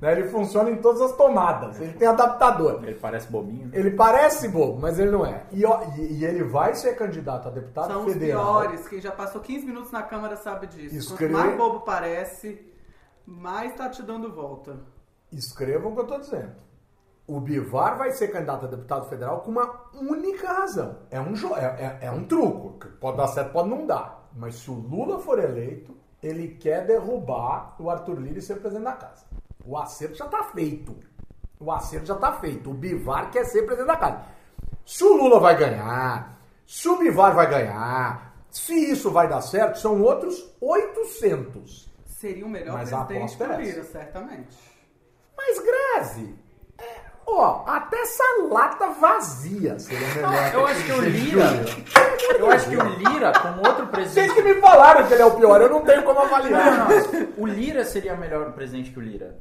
[0.00, 0.12] Né?
[0.12, 1.80] Ele funciona em todas as tomadas.
[1.80, 2.82] Ele tem adaptador.
[2.84, 3.70] Ele parece bobinho.
[3.72, 5.44] Ele parece bobo, mas ele não é.
[5.50, 8.60] E, ó, e- e ele vai ser candidato a deputado São os federal.
[8.60, 8.86] piores.
[8.88, 10.94] Quem já passou 15 minutos na Câmara sabe disso.
[10.96, 12.60] Escreve- Quanto mais bobo parece,
[13.26, 14.76] mais tá te dando volta.
[15.32, 16.52] Escrevam o que eu estou dizendo.
[17.26, 20.98] O Bivar vai ser candidato a deputado federal com uma única razão.
[21.10, 22.78] É um, jo- é, é- é um truco.
[22.78, 24.28] que Pode dar certo, pode não dar.
[24.36, 28.84] Mas se o Lula for eleito, ele quer derrubar o Arthur Lira e ser presidente
[28.84, 29.24] da casa.
[29.66, 30.96] O acerto já está feito.
[31.58, 32.70] O acerto já está feito.
[32.70, 34.20] O Bivar quer ser presidente da casa.
[34.84, 39.78] Se o Lula vai ganhar, se o Bivar vai ganhar, se isso vai dar certo,
[39.78, 41.90] são outros 800.
[42.06, 43.92] Seria o melhor Mas a presidente do é Lira, essa.
[43.92, 44.56] certamente.
[45.36, 46.34] Mas, Grazi,
[46.78, 50.54] é, ó, até essa lata vazia seria melhor.
[50.54, 51.44] Eu acho que o Lira.
[52.38, 54.34] Eu acho que o Lira, com outro Vocês presidente.
[54.34, 56.88] que me falaram que ele é o pior, eu não tenho como avaliar.
[56.88, 59.36] Não, não, O Lira seria melhor presidente que o Lira.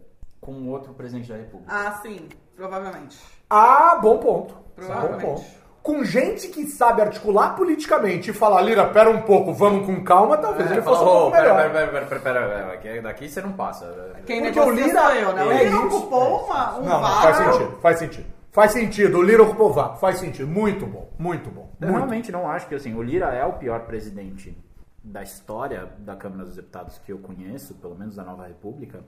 [0.45, 1.73] Com outro presidente da República.
[1.73, 3.17] Ah, sim, provavelmente.
[3.49, 4.53] Ah, bom ponto.
[4.53, 5.25] Bom Provavelmente.
[5.25, 5.65] ponto.
[5.81, 10.37] Com gente que sabe articular politicamente e falar, Lira, pera um pouco, vamos com calma,
[10.37, 11.57] talvez ele fosse um pouco pera, melhor.
[11.57, 14.15] pera, pera, pera, pera, pera, pera, daqui você não passa.
[14.25, 15.45] Quem Porque o Lira eu, né?
[15.45, 18.25] O é Lira isso, ocupou uma, um Não, não, faz sentido, faz sentido.
[18.51, 20.47] Faz sentido, o Lira ocupou vago, faz sentido.
[20.47, 21.69] Muito bom, muito bom.
[21.81, 21.97] Eu Muito.
[21.97, 24.57] realmente não acho que assim, o Lira é o pior presidente
[25.03, 29.03] da história da Câmara dos Deputados que eu conheço, pelo menos da Nova República.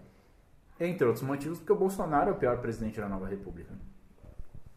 [0.80, 3.74] Entre outros motivos, porque o Bolsonaro é o pior presidente da Nova República.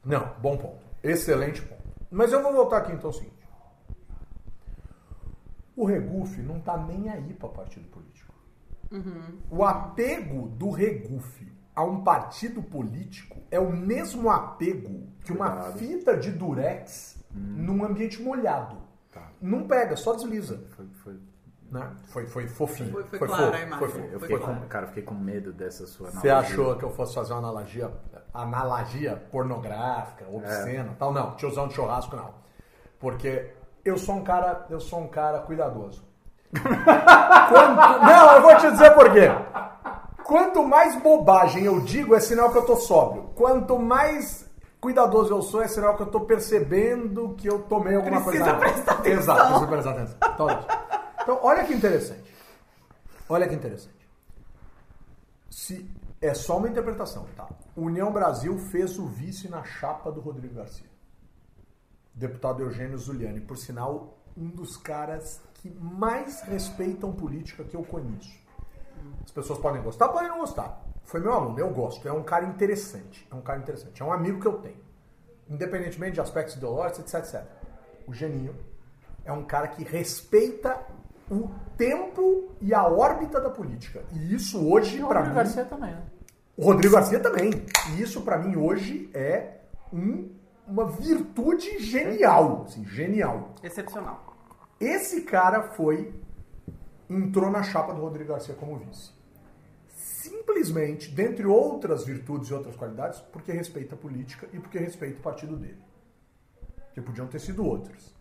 [0.05, 0.83] Não, bom ponto.
[1.03, 1.83] Excelente ponto.
[2.11, 3.47] Mas eu vou voltar aqui então ao seguinte.
[5.77, 8.35] O Regufe não tá nem aí para partido político.
[9.51, 15.79] O apego do Regufe a um partido político é o mesmo apego que uma Cuidado.
[15.79, 18.77] fita de durex num ambiente molhado.
[19.41, 20.63] Não pega, só desliza.
[20.77, 21.21] Foi, foi,
[21.71, 21.89] Né?
[22.09, 22.91] Foi, foi fofinho.
[22.93, 23.79] Foi- foi fofo, clara a imagem.
[23.79, 24.05] foi fofo.
[24.13, 24.61] eu Foi fiquei claro.
[24.61, 26.53] com, cara, eu fiquei com medo dessa sua Você analogia.
[26.55, 27.91] achou que eu fosse fazer uma analogia,
[28.35, 31.13] analogia pornográfica, obscena, tal?
[31.13, 32.31] Não, tiozão de churrasco não.
[32.99, 33.53] Porque
[33.85, 36.05] eu sou um cara, eu sou um cara cuidadoso.
[36.53, 39.29] Quanto- não, eu vou te dizer por quê.
[40.25, 43.31] Quanto mais bobagem eu digo, é sinal que eu tô sóbrio.
[43.35, 44.49] Quanto mais
[44.81, 48.51] cuidadoso eu sou, é sinal que eu tô percebendo que eu tomei alguma Precisa coisa.
[48.51, 48.73] errada.
[48.73, 49.19] prestar atenção.
[49.35, 50.17] Exato, precisa prestar atenção.
[50.35, 50.90] Então.
[51.31, 52.35] Então, olha que interessante.
[53.29, 54.11] Olha que interessante.
[55.49, 55.89] Se
[56.21, 57.49] é só uma interpretação, tá?
[57.77, 60.91] União Brasil fez o vice na chapa do Rodrigo Garcia.
[62.13, 68.37] Deputado Eugênio Zuliani, por sinal, um dos caras que mais respeitam política que eu conheço.
[69.25, 70.83] As pessoas podem gostar, podem não gostar.
[71.05, 72.09] Foi meu aluno, eu gosto.
[72.09, 73.25] É um cara interessante.
[73.31, 74.03] É um cara interessante.
[74.03, 74.83] É um amigo que eu tenho.
[75.49, 77.47] Independentemente de aspectos ideológicos, etc, etc.
[78.05, 78.59] O Geninho
[79.25, 80.99] é um cara que respeita
[81.31, 84.03] o tempo e a órbita da política.
[84.13, 85.45] E isso hoje, E o para Rodrigo mim...
[85.45, 86.03] Garcia também, né?
[86.57, 87.51] O Rodrigo Garcia também.
[87.95, 89.61] E isso pra mim hoje é
[89.93, 90.29] um-
[90.67, 93.55] uma virtude genial, assim, genial.
[93.63, 94.37] Excepcional.
[94.79, 96.13] Esse cara foi
[97.09, 99.11] entrou na chapa do Rodrigo Garcia como vice.
[99.95, 105.23] Simplesmente, dentre outras virtudes e outras qualidades, porque respeita a política e porque respeita o
[105.23, 105.79] partido dele.
[106.93, 108.15] Que podiam ter sido outros.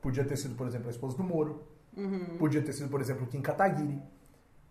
[0.00, 1.62] Podia ter sido, por exemplo, a esposa do Moro.
[2.38, 4.00] Podia ter sido, por exemplo, o Kim Kataguiri.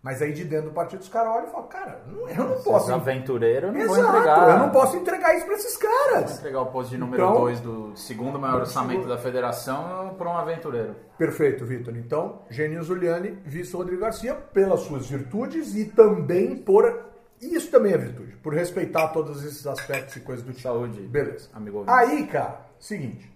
[0.02, 2.76] Mas aí de dentro do partido os caras olham e falam, cara, eu não posso.
[2.78, 4.50] Esses aventureiros eu não vou Exato, entregar.
[4.50, 6.38] eu não posso entregar isso pra esses Vou caras.
[6.40, 10.36] entregar o posto de número Então- 2 do segundo maior orçamento da federação para um
[10.36, 10.96] aventureiro.
[11.16, 11.96] Perfeito, Vitor.
[11.96, 17.12] Então, Geninho Zuliani, vice Rodrigo Garcia, pelas suas virtudes e também por.
[17.40, 20.62] Isso também é virtude, por respeitar todos esses aspectos e coisas do tipo.
[20.62, 21.00] Saúde.
[21.02, 21.48] Beleza.
[21.52, 21.96] Amigo ouvinte.
[21.96, 23.32] Aí, cara, seguinte.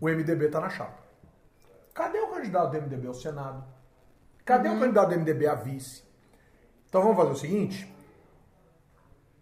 [0.00, 1.07] O MDB tá na chapa.
[1.98, 3.64] Cadê o candidato do MDB ao Senado?
[4.44, 6.04] Cadê o candidato do MDB a vice?
[6.88, 7.92] Então vamos fazer o seguinte.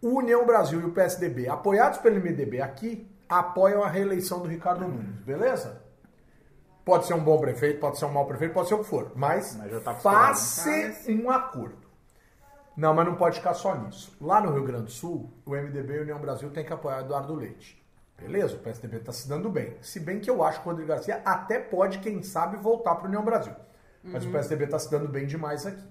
[0.00, 4.88] O União Brasil e o PSDB, apoiados pelo MDB aqui, apoiam a reeleição do Ricardo
[4.88, 5.82] Nunes, beleza?
[6.82, 9.12] Pode ser um bom prefeito, pode ser um mau prefeito, pode ser o que for.
[9.14, 10.70] Mas, Mas tá faça
[11.10, 11.86] um acordo.
[12.74, 14.16] Não, mas não pode ficar só nisso.
[14.18, 17.00] Lá no Rio Grande do Sul, o MDB e a União Brasil têm que apoiar
[17.00, 17.85] Eduardo Leite.
[18.18, 19.76] Beleza, o PSDB está se dando bem.
[19.82, 23.04] Se bem que eu acho que o Rodrigo Garcia até pode, quem sabe, voltar para
[23.04, 23.54] a União Brasil.
[24.02, 25.82] Mas o PSDB está se dando bem demais aqui.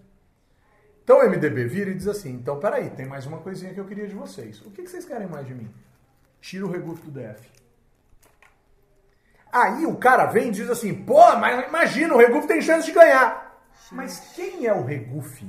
[1.04, 3.86] Então o MDB vira e diz assim: então peraí, tem mais uma coisinha que eu
[3.86, 4.62] queria de vocês.
[4.62, 5.72] O que, que vocês querem mais de mim?
[6.42, 7.48] Tira o regufo do DF.
[9.52, 12.92] Aí o cara vem e diz assim: pô, mas imagina, o Regufe tem chance de
[12.92, 13.58] ganhar.
[13.92, 15.46] Mas quem é o Regufe?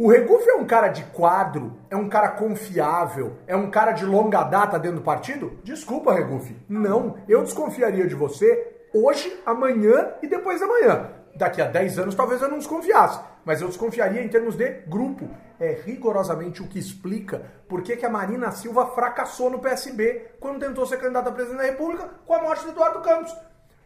[0.00, 4.06] O Regufe é um cara de quadro, é um cara confiável, é um cara de
[4.06, 5.58] longa data dentro do partido?
[5.62, 6.56] Desculpa, Regufe.
[6.66, 11.10] Não, eu desconfiaria de você hoje, amanhã e depois da manhã.
[11.36, 15.28] Daqui a 10 anos talvez eu não desconfiasse, mas eu desconfiaria em termos de grupo.
[15.60, 20.60] É rigorosamente o que explica por que que a Marina Silva fracassou no PSB quando
[20.60, 23.36] tentou ser candidata a presidente da República com a morte do Eduardo Campos.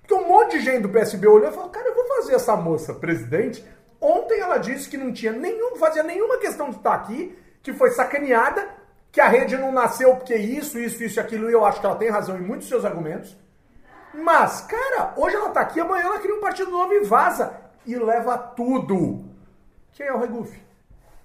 [0.00, 2.54] Porque um monte de gente do PSB olhou e falou: Cara, eu vou fazer essa
[2.54, 3.64] moça presidente.
[4.00, 7.90] Ontem ela disse que não tinha nenhum, fazia nenhuma questão de estar aqui, que foi
[7.90, 8.68] sacaneada,
[9.10, 11.86] que a rede não nasceu porque isso, isso, isso e aquilo, e eu acho que
[11.86, 13.36] ela tem razão em muitos seus argumentos.
[14.12, 17.52] Mas, cara, hoje ela tá aqui, amanhã ela cria um partido novo e vaza.
[17.86, 19.24] E leva tudo.
[19.92, 20.58] Quem é o Regufe?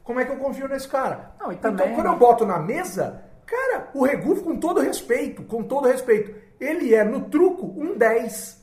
[0.04, 1.32] Como é que eu confio nesse cara?
[1.40, 5.44] Não, e também- Então, quando eu boto na mesa, cara, o Regufe, com todo respeito,
[5.44, 8.59] com todo respeito, ele é, no truco, um 10.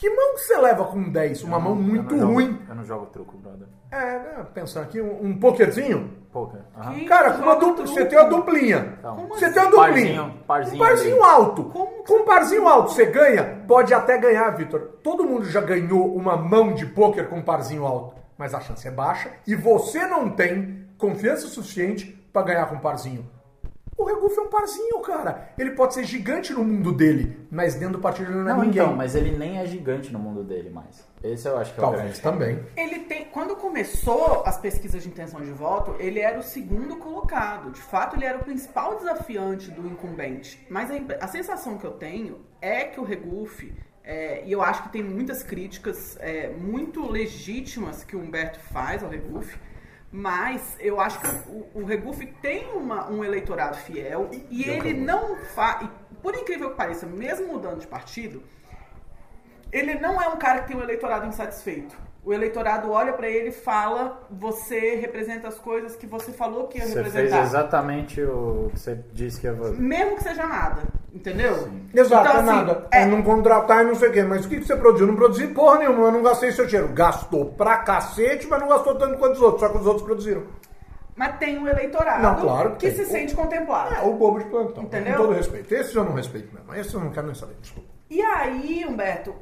[0.00, 1.42] Que mão que você leva com um 10?
[1.44, 2.58] Uma mão muito eu jogo- ruim.
[2.66, 3.68] eu não jogo truco, brother.
[3.90, 6.10] É, né, pensando aqui, um, um pokerzinho.
[6.32, 6.60] Poker.
[6.94, 8.94] Que- Cara, com uma dupla, você tem uma duplinha.
[8.98, 9.54] Então, Como Você assim?
[9.54, 10.22] tem uma duplinha.
[10.22, 11.32] Parzinho, parzinho um parzinho ali.
[11.34, 11.64] alto.
[11.64, 14.80] Como Com um parzinho alto você ganha, pode até ganhar, Vitor.
[15.02, 18.88] Todo mundo já ganhou uma mão de pôquer com um parzinho alto, mas a chance
[18.88, 23.28] é baixa e você não tem confiança suficiente pra ganhar com um parzinho.
[24.00, 25.50] O Regufe é um parzinho, cara.
[25.58, 28.62] Ele pode ser gigante no mundo dele, mas dentro do partido ele não é Não,
[28.64, 28.82] ninguém.
[28.82, 31.06] então, mas ele nem é gigante no mundo dele mais.
[31.22, 32.22] Esse eu acho que é o Talvez grande.
[32.22, 32.64] também.
[32.76, 37.70] Ele tem, quando começou as pesquisas de intenção de voto, ele era o segundo colocado.
[37.72, 40.66] De fato, ele era o principal desafiante do incumbente.
[40.70, 40.94] Mas a,
[41.24, 45.02] a sensação que eu tenho é que o Regufe, é, e eu acho que tem
[45.02, 49.58] muitas críticas é, muito legítimas que o Humberto faz ao Regufe,
[50.12, 55.36] mas eu acho que o, o Regufe tem uma- um eleitorado fiel e, ele não
[55.36, 55.88] faz.
[56.22, 58.42] Por incrível que pareça, mesmo mudando de partido,
[59.72, 61.96] ele não é um cara que tem um eleitorado insatisfeito.
[62.22, 66.78] O eleitorado olha para ele e fala: você representa as coisas que você falou que
[66.78, 67.36] ia Você representar.
[67.36, 69.78] fez exatamente o que você disse que ia fazer.
[69.80, 71.68] Mesmo que seja nada, entendeu?
[71.94, 72.86] Exato, Então, é assim, nada.
[72.90, 74.22] é- É não contratar e não sei o quê.
[74.22, 75.06] Mas o que você produziu?
[75.06, 76.92] Não produzi porra nenhuma, eu não gastei seu dinheiro.
[76.92, 80.42] Gastou pra cacete, mas não gastou tanto quanto os outros, só que os outros produziram.
[81.16, 83.94] Mas tem um eleitorado Não, claro que que se sente contemplado.
[83.94, 84.84] É, o bobo de plantão.
[84.84, 85.16] Entendeu?
[85.16, 85.74] Com todo respeito.
[85.74, 86.74] Esses eu não respeito mesmo.
[86.74, 87.88] Esses eu não quero nem saber, desculpa.
[88.10, 89.32] E aí, Humberto,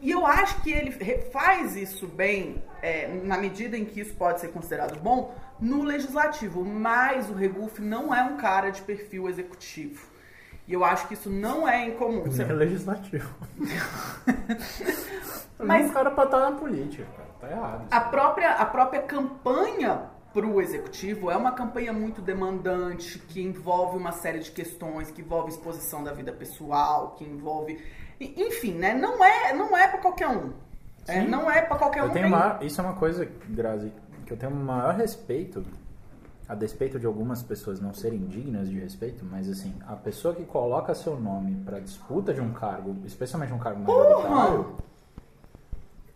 [0.00, 0.90] e eu acho que ele
[1.30, 6.64] faz isso bem, é, na medida em que isso pode ser considerado bom, no legislativo.
[6.64, 10.06] Mas o Regufe não é um cara de perfil executivo.
[10.66, 12.22] E eu acho que isso não é incomum.
[12.24, 13.28] Você- É legislativo.
[15.58, 17.28] Mas- Mas o cara pra estar na política, cara.
[17.40, 17.86] Tá errado.
[17.90, 20.02] A própria, a própria campanha
[20.34, 25.22] para o executivo é uma campanha muito demandante, que envolve uma série de questões, que
[25.22, 27.80] envolve exposição da vida pessoal, que envolve.
[28.20, 28.92] Enfim, né?
[28.92, 30.52] Não é, não é para qualquer um.
[31.06, 32.06] É, não é para qualquer um.
[32.06, 33.92] Eu tenho Tem- maior- isso é uma coisa, Grazi,
[34.26, 35.64] que eu tenho o maior respeito,
[36.48, 40.44] a despeito de algumas pessoas não serem dignas de respeito, mas assim, a pessoa que
[40.44, 44.74] coloca seu nome pra disputa de um cargo, especialmente um cargo majoritário,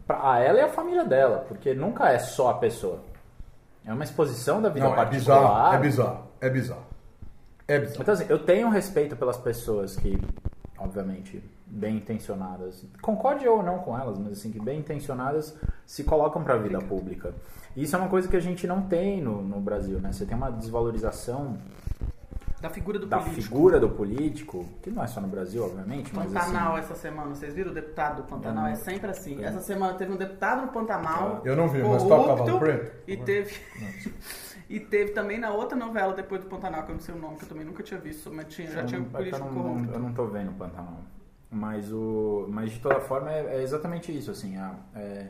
[0.07, 3.01] pra a ela e a família dela, porque nunca é só a pessoa.
[3.89, 5.70] É uma exposição da vida Não, é particular.
[5.70, 6.86] bizarro, é bizarro, é bizarro.
[7.66, 8.03] É bizarro.
[8.03, 10.20] Então, assim, eu tenho respeito pelas pessoas que,
[10.78, 16.45] obviamente, bem intencionadas, concorde ou não com elas, mas assim, que bem intencionadas se colocam
[16.45, 17.32] para a vida pública.
[17.74, 20.12] E isso é uma coisa que a gente não tem no, no Brasil, né?
[20.12, 21.57] Você tem uma desvalorização
[22.61, 23.43] Da figura do da político.
[23.43, 27.35] figura do político, que não é só no Brasil, obviamente, mas Pantanal assim, essa semana,
[27.35, 28.67] vocês viram o deputado do Pantanal?
[28.67, 29.45] É sempre assim.
[29.45, 31.41] Essa semana teve um deputado no Pantanal.
[31.45, 32.93] Eu não vi, mas toca Cavalo Preto?
[33.07, 33.55] E teve.
[34.69, 37.37] e teve também na outra novela depois do Pantanal, que eu não sei o nome,
[37.37, 39.19] que eu também nunca tinha visto, mas tinha, já eu tinha um não- é eu
[39.31, 39.93] político não, corrupto.
[39.93, 41.01] eu não tô vendo o Pantanal.
[41.51, 45.29] Mas, o, mas de toda forma é, é exatamente isso, assim, a- é-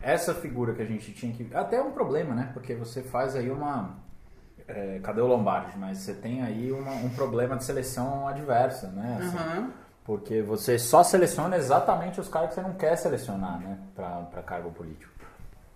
[0.00, 1.52] essa figura que a gente tinha que...
[1.54, 2.50] Até é um problema, né?
[2.54, 3.96] Porque você faz aí uma...
[4.68, 5.78] É, cadê o Lombardi?
[5.78, 9.18] Mas você tem aí uma- um problema de seleção adversa, né?
[9.20, 9.70] Assim, Aham.
[10.04, 13.76] Porque você só seleciona exatamente os caras que você não quer selecionar, né?
[13.94, 15.12] Pra, pra cargo político.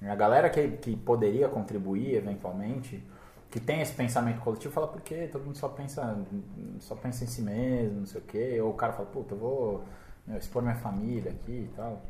[0.01, 3.05] E A galera que, que poderia contribuir eventualmente,
[3.51, 5.29] que tem esse pensamento coletivo, fala por quê?
[5.31, 6.17] Todo mundo só pensa,
[6.79, 8.61] só pensa em si mesmo, não sei o quê.
[8.63, 9.85] Ou o cara fala, puta, eu vou
[10.27, 12.01] meu, expor minha família aqui e tal.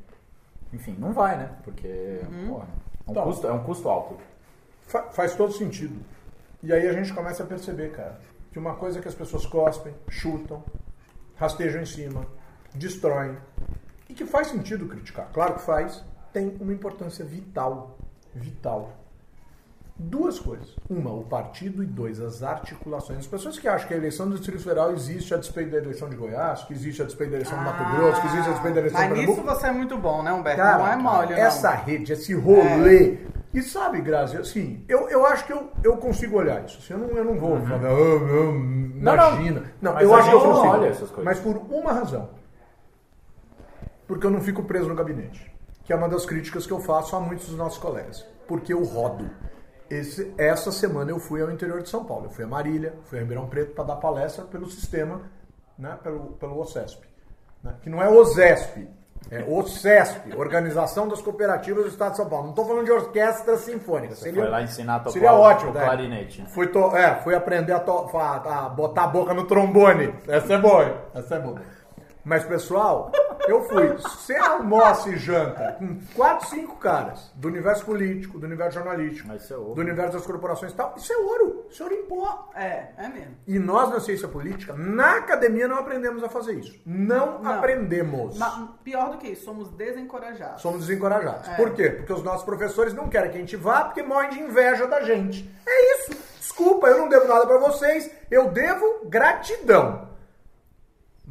[0.74, 1.51] Enfim, não vai, né?
[1.64, 2.66] Porque, porra,
[3.09, 3.22] é um, Tá.
[3.22, 4.16] custo, é um custo alto.
[4.87, 5.99] Fa- faz todo sentido.
[6.63, 8.21] E aí a gente começa a perceber, cara,
[8.53, 10.63] que uma coisa é que as pessoas cospem, chutam,
[11.37, 12.27] rastejam em cima,
[12.75, 13.37] destroem,
[14.09, 15.29] e que faz sentido criticar.
[15.33, 17.97] Claro que faz, tem uma importância vital.
[18.35, 18.93] Vital.
[20.03, 20.75] Duas coisas.
[20.89, 23.19] Uma, o partido, e dois, as articulações.
[23.19, 26.09] As pessoas que acham que a eleição do Distrito Federal existe a despeito da eleição
[26.09, 28.75] de Goiás, que existe a despeito da eleição do Mato Grosso, que existe a despeito
[28.75, 29.61] da eleição Ah, Mas de nisso Pernambuco.
[29.61, 30.57] você é muito bom, né, Humberto?
[30.59, 31.39] Cara, não é mole, não.
[31.39, 33.19] essa rede, esse rolê.
[33.53, 36.79] E sabe, Grazi, assim, eu, eu acho que eu, eu consigo olhar isso.
[36.79, 39.73] Assim, eu, não, eu não vou falar, "Ah, não, imagina.
[39.83, 40.69] Não, Mas eu a acho que eu consigo.
[40.69, 41.25] olha essas coisas.
[41.25, 42.29] Mas por uma razão.
[44.07, 45.51] Porque eu não fico preso no gabinete.
[45.85, 48.25] Que é uma das críticas que eu faço a muitos dos nossos colegas.
[48.47, 49.29] Porque eu rodo.
[49.89, 52.27] Esse- essa semana eu fui ao interior de São Paulo.
[52.27, 55.23] Eu fui a Marília, fui a Ribeirão Preto para dar palestra pelo sistema,
[55.77, 57.09] né, pelo, pelo OCESP.
[57.63, 58.89] né, que não é OZESP,
[59.31, 62.45] é OCESP, Organização das Cooperativas do Estado de São Paulo.
[62.45, 64.14] Não estou falando de orquestra sinfônica.
[64.14, 65.85] Você foi lá ensinar a tocar seria o- ótimo, o né?
[65.85, 66.45] clarinete.
[66.49, 70.14] Fui, to- é, fui aprender a, to- a- a botar a boca no trombone.
[70.27, 70.97] Essa é boa.
[71.14, 71.61] Essa é boa.
[72.25, 73.11] Mas, pessoal,
[73.49, 73.89] eu fui.
[73.89, 79.43] Você almoça e janta com quatro, cinco caras do universo político, do universo jornalístico, Mas
[79.45, 79.75] isso é ouro.
[79.75, 80.95] do universo das corporações e tal.
[80.97, 81.66] Isso é ouro.
[81.71, 82.51] Isso é ouro em pó.
[82.55, 83.37] É, é mesmo.
[83.47, 86.79] E nós, na ciência política, na academia, não aprendemos a fazer isso.
[86.85, 87.51] Não, Não.
[87.55, 88.37] aprendemos.
[88.39, 90.61] Mas, pior do que isso, somos desencorajados.
[90.61, 91.49] Somos desencorajados.
[91.49, 91.55] É.
[91.57, 91.89] Por quê?
[91.91, 95.01] Porque os nossos professores não querem que a gente vá porque morrem de inveja da
[95.01, 95.51] gente.
[95.66, 96.11] É isso.
[96.39, 98.11] Desculpa, eu não devo nada pra vocês.
[98.31, 100.10] Eu devo gratidão.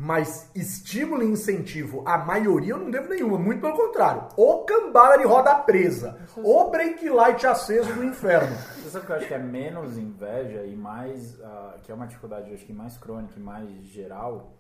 [0.02, 3.38] Mas estímulo e incentivo à maioria eu não devo nenhuma.
[3.38, 4.30] Muito pelo contrário.
[4.38, 6.18] O cambada de roda presa.
[6.38, 8.56] O break light aceso do inferno.
[8.82, 11.38] Você sabe que eu acho que é menos inveja e mais.
[11.41, 14.54] ah, que é uma dificuldade, eu acho que mais crônica e mais geral,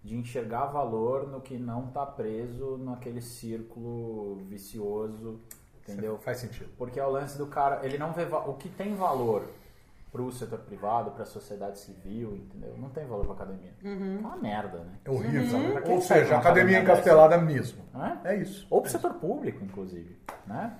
[0.00, 5.40] de enxergar valor no que não tá preso naquele círculo vicioso,
[5.82, 6.18] entendeu?
[6.18, 6.70] Faz sentido.
[6.78, 9.42] Porque é o lance do cara, ele não vê o que tem valor
[10.14, 12.76] pro setor privado, pra sociedade civil, entendeu?
[12.78, 13.72] Não tem valor pra academia.
[13.82, 14.92] É uma merda, né?
[15.04, 15.72] É horrível.
[15.72, 17.82] Pra quem Ou seja, a academia encastelada mesmo.
[17.92, 18.20] Não é?
[18.22, 18.64] É isso.
[18.70, 20.72] Ou pro setor público, inclusive, né?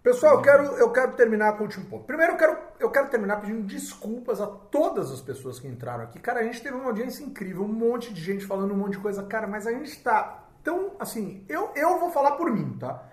[0.00, 2.04] Pessoal, eu quero, eu quero terminar com o último ponto.
[2.04, 6.20] Primeiro, eu quero, eu quero terminar pedindo desculpas a todas as pessoas que entraram aqui.
[6.20, 9.00] Cara, a gente teve uma audiência incrível, um monte de gente falando um monte de
[9.00, 9.24] coisa.
[9.24, 13.08] Cara, mas a gente tá tão, assim, eu, eu vou falar por mim, tá?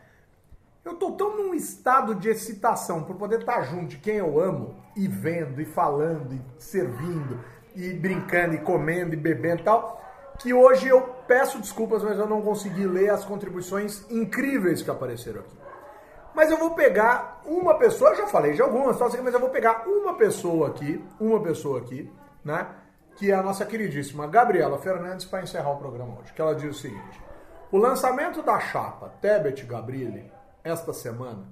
[0.86, 4.76] Eu tô tão num estado de excitação por poder estar junto de quem eu amo,
[4.96, 7.40] e vendo, e falando, e servindo,
[7.74, 10.02] e brincando, e comendo, e bebendo e tal,
[10.38, 15.40] que hoje eu peço desculpas, mas eu não consegui ler as contribuições incríveis que apareceram
[15.40, 15.58] aqui.
[16.36, 19.88] Mas eu vou pegar uma pessoa, eu já falei de algumas, mas eu vou pegar
[19.88, 22.12] uma pessoa aqui, uma pessoa aqui,
[22.44, 22.68] né?
[23.16, 26.34] Que é a nossa queridíssima Gabriela Fernandes para encerrar o programa hoje.
[26.34, 27.22] Que ela diz o seguinte:
[27.72, 30.33] o lançamento da chapa Tebet Gabrilli
[30.64, 31.48] esta semana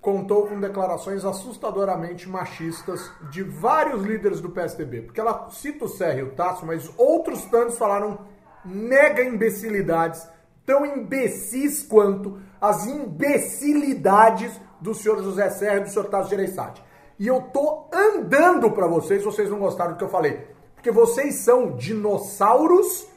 [0.00, 5.02] contou com declarações assustadoramente machistas de vários líderes do PSDB.
[5.02, 8.18] Porque ela cita o Serra e o Tasso, mas outros tantos falaram
[8.64, 10.26] mega imbecilidades,
[10.64, 16.82] tão imbecis quanto as imbecilidades do senhor José Serra e do senhor Tasso Gereissati.
[17.18, 20.46] E eu tô andando para vocês, vocês não gostaram do que eu falei.
[20.74, 23.08] Porque vocês são dinossauros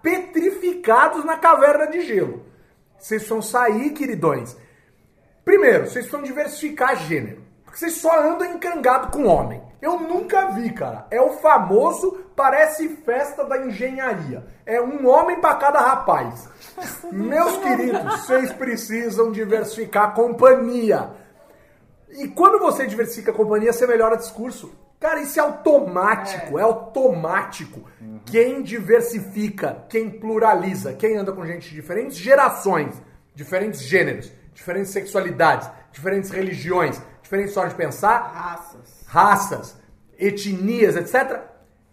[0.00, 2.42] petrificados na caverna de gelo.
[2.98, 4.56] Vocês precisam sair, queridões.
[5.46, 7.40] Primeiro, vocês precisam diversificar gênero.
[7.64, 9.62] Porque vocês só andam encangado com homem.
[9.80, 11.06] Eu nunca vi, cara.
[11.08, 14.44] É o famoso parece festa da engenharia.
[14.66, 16.48] É um homem para cada rapaz.
[17.12, 21.10] Meus queridos, vocês precisam diversificar a companhia.
[22.10, 24.74] E quando você diversifica a companhia, você melhora o discurso.
[24.98, 27.88] Cara, isso é automático, é, é automático.
[28.00, 28.18] Uhum.
[28.26, 33.00] Quem diversifica, quem pluraliza, quem anda com gente de diferentes gerações,
[33.32, 39.76] diferentes gêneros, diferentes sexualidades, diferentes religiões, diferentes formas de pensar, raças, raças
[40.18, 41.40] etnias, etc.,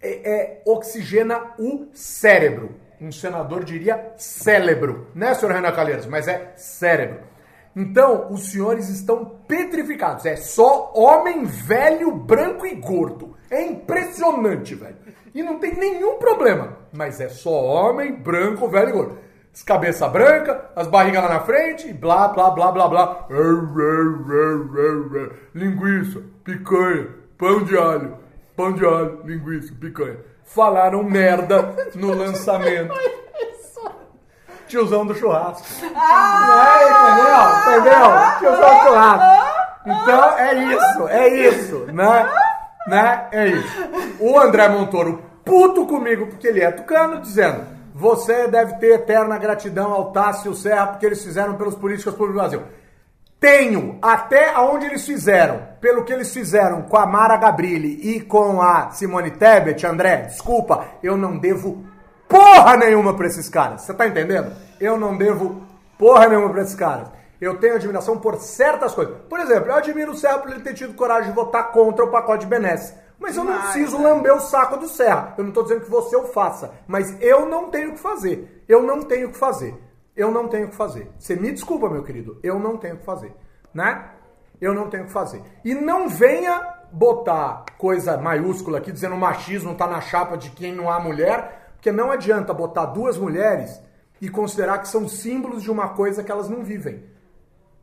[0.01, 2.75] é, é, oxigena o cérebro.
[2.99, 6.05] Um senador diria cérebro, né, senhor Renan Calheiros?
[6.05, 7.19] Mas é cérebro.
[7.75, 10.25] Então, os senhores estão petrificados.
[10.25, 13.35] É só homem velho, branco e gordo.
[13.49, 14.97] É impressionante, velho.
[15.33, 16.77] E não tem nenhum problema.
[16.93, 19.17] Mas é só homem, branco, velho e gordo.
[19.53, 23.27] As cabeça branca, as barrigas lá na frente e blá, blá, blá, blá, blá.
[25.53, 28.17] Linguiça, picanha, pão de alho,
[28.55, 30.17] pão de alho, linguiça, picanha.
[30.43, 32.93] Falaram merda no lançamento
[34.73, 35.63] tiozão do churrasco.
[35.95, 37.93] Ah, é, entendeu?
[37.93, 38.39] Entendeu?
[38.39, 39.53] Tiozão do churrasco.
[39.85, 42.29] Então é isso, é isso, né?
[42.87, 43.27] né?
[43.31, 43.89] É isso.
[44.19, 49.93] O André Montoro, puto comigo, porque ele é tucano, dizendo: você deve ter eterna gratidão
[49.93, 52.63] ao Tássio Serra, porque eles fizeram pelos políticos do Brasil.
[53.39, 58.61] Tenho, até aonde eles fizeram, pelo que eles fizeram com a Mara Gabrilli e com
[58.61, 61.85] a Simone Tebet, André, desculpa, eu não devo
[62.27, 63.81] porra nenhuma pra esses caras.
[63.81, 64.53] Você tá entendendo?
[64.79, 65.61] Eu não devo
[65.97, 67.09] porra nenhuma pra esses caras.
[67.39, 69.15] Eu tenho admiração por certas coisas.
[69.29, 72.09] Por exemplo, eu admiro o Serra por ele ter tido coragem de votar contra o
[72.09, 72.93] pacote de Benesse.
[73.23, 74.03] Mas eu não preciso né?
[74.03, 75.33] lamber o saco do Serra.
[75.37, 76.73] Eu não estou dizendo que você o faça.
[76.85, 78.63] Mas eu não tenho o que fazer.
[78.67, 79.75] Eu não tenho o que fazer.
[80.15, 81.09] Eu não tenho o que fazer.
[81.17, 82.37] Você me desculpa, meu querido.
[82.43, 83.33] Eu não tenho o que fazer.
[83.73, 84.09] Né?
[84.61, 85.41] Eu não tenho o que fazer.
[85.65, 86.61] E não venha
[86.91, 91.91] botar coisa maiúscula aqui dizendo machismo tá na chapa de quem não há mulher porque
[91.91, 93.77] não adianta botar duas mulheres
[94.21, 97.03] e considerar que são símbolos de uma coisa que elas não vivem.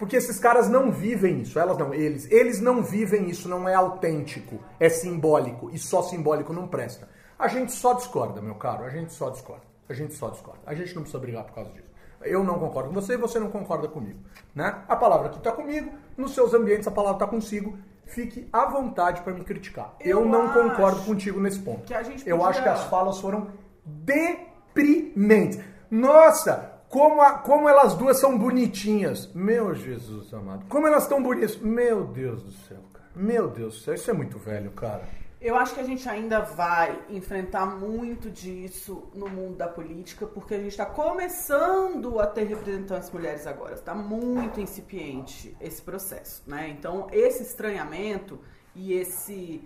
[0.00, 2.26] Porque esses caras não vivem isso, elas não, eles.
[2.30, 5.70] Eles não vivem isso, não é autêntico, é simbólico.
[5.70, 7.06] E só simbólico não presta.
[7.38, 9.62] A gente só discorda, meu caro, a gente só discorda.
[9.90, 10.62] A gente só discorda.
[10.64, 11.90] A gente não precisa brigar por causa disso.
[12.22, 14.20] Eu não concordo com você e você não concorda comigo.
[14.54, 14.74] Né?
[14.88, 17.78] A palavra aqui está comigo, nos seus ambientes a palavra está consigo.
[18.06, 19.94] Fique à vontade para me criticar.
[20.00, 21.92] Eu, Eu não concordo contigo nesse ponto.
[22.24, 22.48] Eu podia...
[22.48, 23.48] acho que as falas foram
[23.84, 25.62] deprimente.
[25.90, 29.30] Nossa, como, a, como elas duas são bonitinhas.
[29.32, 30.66] Meu Jesus amado.
[30.68, 31.56] Como elas estão bonitas.
[31.56, 33.06] Meu Deus do céu, cara.
[33.14, 33.94] Meu Deus do céu.
[33.94, 35.08] Isso é muito velho, cara.
[35.40, 40.52] Eu acho que a gente ainda vai enfrentar muito disso no mundo da política, porque
[40.52, 43.72] a gente está começando a ter representantes mulheres agora.
[43.72, 46.68] Está muito incipiente esse processo, né?
[46.68, 48.38] Então, esse estranhamento
[48.74, 49.62] e esse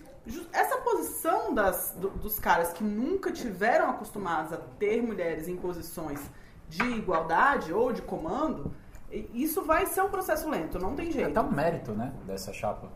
[0.52, 6.20] essa posição das, do, dos caras que nunca tiveram acostumados a ter mulheres em posições
[6.68, 8.72] de igualdade ou de comando,
[9.32, 11.28] isso vai ser um processo lento, não tem jeito.
[11.28, 12.88] É até um mérito, né, dessa chapa,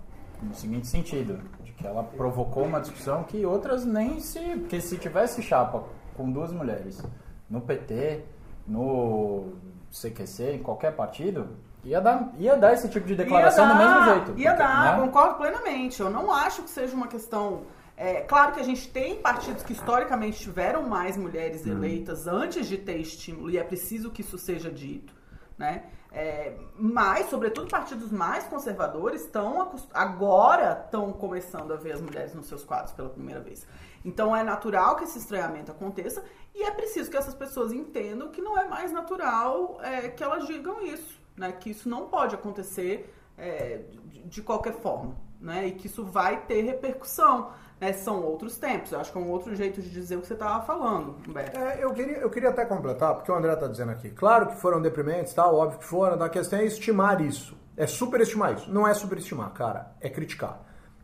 [0.42, 4.40] no seguinte sentido, de que ela provocou uma discussão que outras nem se...
[4.40, 5.84] Porque se tivesse chapa
[6.16, 7.02] com duas mulheres
[7.48, 8.24] no PT,
[8.66, 9.52] no
[9.90, 11.48] CQC, em qualquer partido,
[11.84, 14.40] Ia dar, ia dar esse tipo de declaração dar, do mesmo jeito.
[14.40, 15.06] Ia porque, dar, né?
[15.06, 16.00] concordo plenamente.
[16.00, 17.62] Eu não acho que seja uma questão.
[18.00, 21.72] É, claro que a gente tem partidos que historicamente tiveram mais mulheres hum.
[21.72, 25.12] eleitas antes de ter estímulo, e é preciso que isso seja dito.
[25.58, 25.86] Né?
[26.12, 32.46] É, mas, sobretudo, partidos mais conservadores estão agora estão começando a ver as mulheres nos
[32.46, 33.66] seus quadros pela primeira vez.
[34.04, 36.22] Então é natural que esse estranhamento aconteça
[36.54, 40.46] e é preciso que essas pessoas entendam que não é mais natural é, que elas
[40.46, 41.52] digam isso né?
[41.52, 45.68] Que isso não pode acontecer é, de, de qualquer forma, né?
[45.68, 47.52] E que isso vai ter repercussão.
[47.80, 47.92] Né?
[47.92, 48.92] São outros tempos.
[48.92, 51.58] Eu acho que é um outro jeito de dizer o que você estava falando, Humberto.
[51.58, 54.10] É, eu, queria, eu queria até completar, porque o André está dizendo aqui.
[54.10, 56.22] Claro que foram deprimentes, tal, óbvio que foram.
[56.22, 57.56] A questão é estimar isso.
[57.76, 58.70] É superestimar isso.
[58.72, 59.92] Não é superestimar, cara.
[60.00, 60.60] É criticar.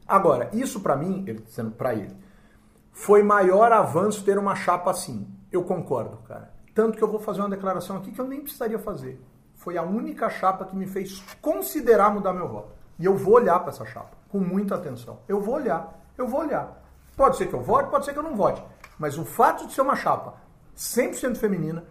[0.07, 2.15] Agora, isso para mim, ele dizendo para ele,
[2.93, 5.27] foi maior avanço ter uma chapa assim.
[5.51, 6.53] Eu concordo, cara.
[6.75, 9.21] Tanto que eu vou fazer uma declaração aqui que eu nem precisaria fazer.
[9.55, 12.75] Foi a única chapa que me fez considerar mudar meu voto.
[12.99, 15.21] E eu vou olhar para essa chapa com muita atenção.
[15.29, 16.04] Eu vou olhar.
[16.17, 16.83] Eu vou olhar.
[17.17, 18.63] Pode ser que eu vote, pode ser que eu não vote.
[18.99, 20.35] Mas o fato de ser uma chapa
[20.77, 21.85] 100% feminina,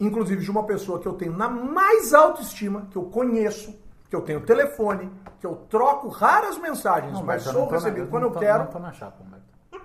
[0.00, 3.74] inclusive de uma pessoa que eu tenho na mais alta estima, que eu conheço,
[4.10, 5.10] que eu tenho telefone,
[5.40, 8.34] que eu troco raras mensagens, Não, mas eu sou na- recebido eu quando não eu
[8.34, 8.58] tô- quero.
[8.64, 9.18] Não tô na chapa.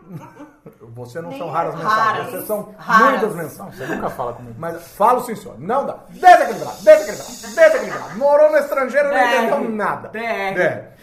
[0.95, 1.83] Você não Nem são raras raras.
[1.87, 3.09] mensagens, vocês são Raras.
[3.21, 3.79] muitas mensagens.
[3.79, 4.55] Não, você nunca fala comigo.
[4.57, 5.59] Mas falo sim, senhor.
[5.59, 5.99] Não dá.
[6.09, 8.17] Desequilibrado, desequilibrado, desequilibrado.
[8.17, 10.09] Morou no estrangeiro, não entendeu nada.
[10.09, 10.93] DR.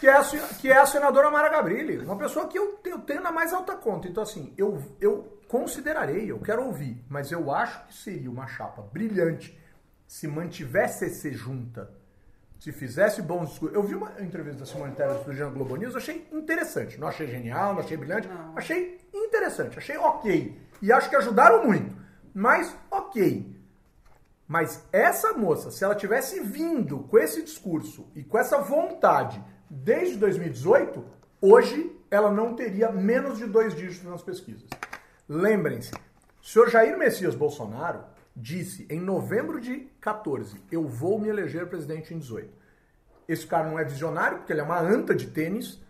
[0.00, 0.22] Que é, a,
[0.60, 1.98] que é a senadora Mara Gabrilli.
[1.98, 4.08] Uma pessoa que eu, eu tenho na mais alta conta.
[4.08, 8.82] Então, assim, eu, eu considerarei, eu quero ouvir, mas eu acho que seria uma chapa
[8.82, 9.56] brilhante
[10.06, 11.90] se mantivesse esse junta,
[12.58, 13.76] se fizesse bons discursos.
[13.76, 16.98] Eu vi uma entrevista da Simone Tebet do Jean Globo News, achei interessante.
[16.98, 18.56] Não achei genial, não achei brilhante, Não.
[18.58, 20.60] achei interessante, achei ok.
[20.82, 21.96] E acho que ajudaram muito.
[22.34, 23.61] Mas ok.
[24.52, 30.18] Mas essa moça, se ela tivesse vindo com esse discurso e com essa vontade desde
[30.18, 31.02] 2018,
[31.40, 34.68] hoje ela não teria menos de dois dígitos nas pesquisas.
[35.26, 38.04] Lembrem-se, o senhor Jair Messias Bolsonaro
[38.36, 42.52] disse em novembro de 14, eu vou me eleger presidente em 18.
[43.26, 45.80] Esse cara não é visionário, porque ele é uma anta de tênis,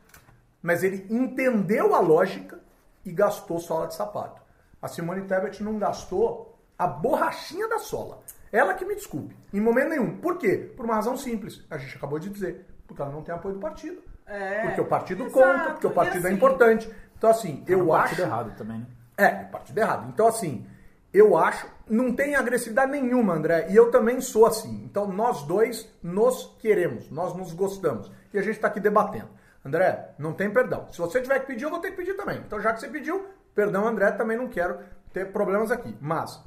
[0.62, 2.60] mas ele entendeu a lógica
[3.04, 4.40] e gastou sola de sapato.
[4.80, 8.22] A Simone Tebet não gastou a borrachinha da sola.
[8.52, 10.18] Ela que me desculpe, em momento nenhum.
[10.18, 10.72] Por quê?
[10.76, 11.64] Por uma razão simples.
[11.70, 12.66] A gente acabou de dizer.
[12.86, 14.02] Porque ela não tem apoio do partido.
[14.26, 15.32] É, porque o partido exato.
[15.34, 16.90] conta, porque o partido é assim, importante.
[17.16, 18.28] Então, assim, É um eu partido acho.
[18.30, 18.86] errado também, né?
[19.16, 20.08] É, o partido errado.
[20.12, 20.66] Então, assim,
[21.12, 21.66] eu acho.
[21.88, 23.68] Não tem agressividade nenhuma, André.
[23.70, 24.82] E eu também sou assim.
[24.84, 28.10] Então, nós dois nos queremos, nós nos gostamos.
[28.32, 29.28] E a gente está aqui debatendo.
[29.64, 30.88] André, não tem perdão.
[30.90, 32.38] Se você tiver que pedir, eu vou ter que pedir também.
[32.38, 34.78] Então, já que você pediu, perdão, André, também não quero
[35.12, 35.96] ter problemas aqui.
[36.00, 36.42] Mas.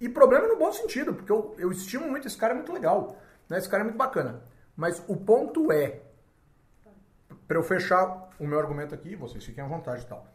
[0.00, 3.16] E problema no bom sentido, porque eu, eu estimo muito, esse cara é muito legal.
[3.48, 3.58] Né?
[3.58, 4.42] Esse cara é muito bacana.
[4.76, 6.00] Mas o ponto é.
[7.48, 10.26] Para eu fechar o meu argumento aqui, vocês fiquem à vontade e tal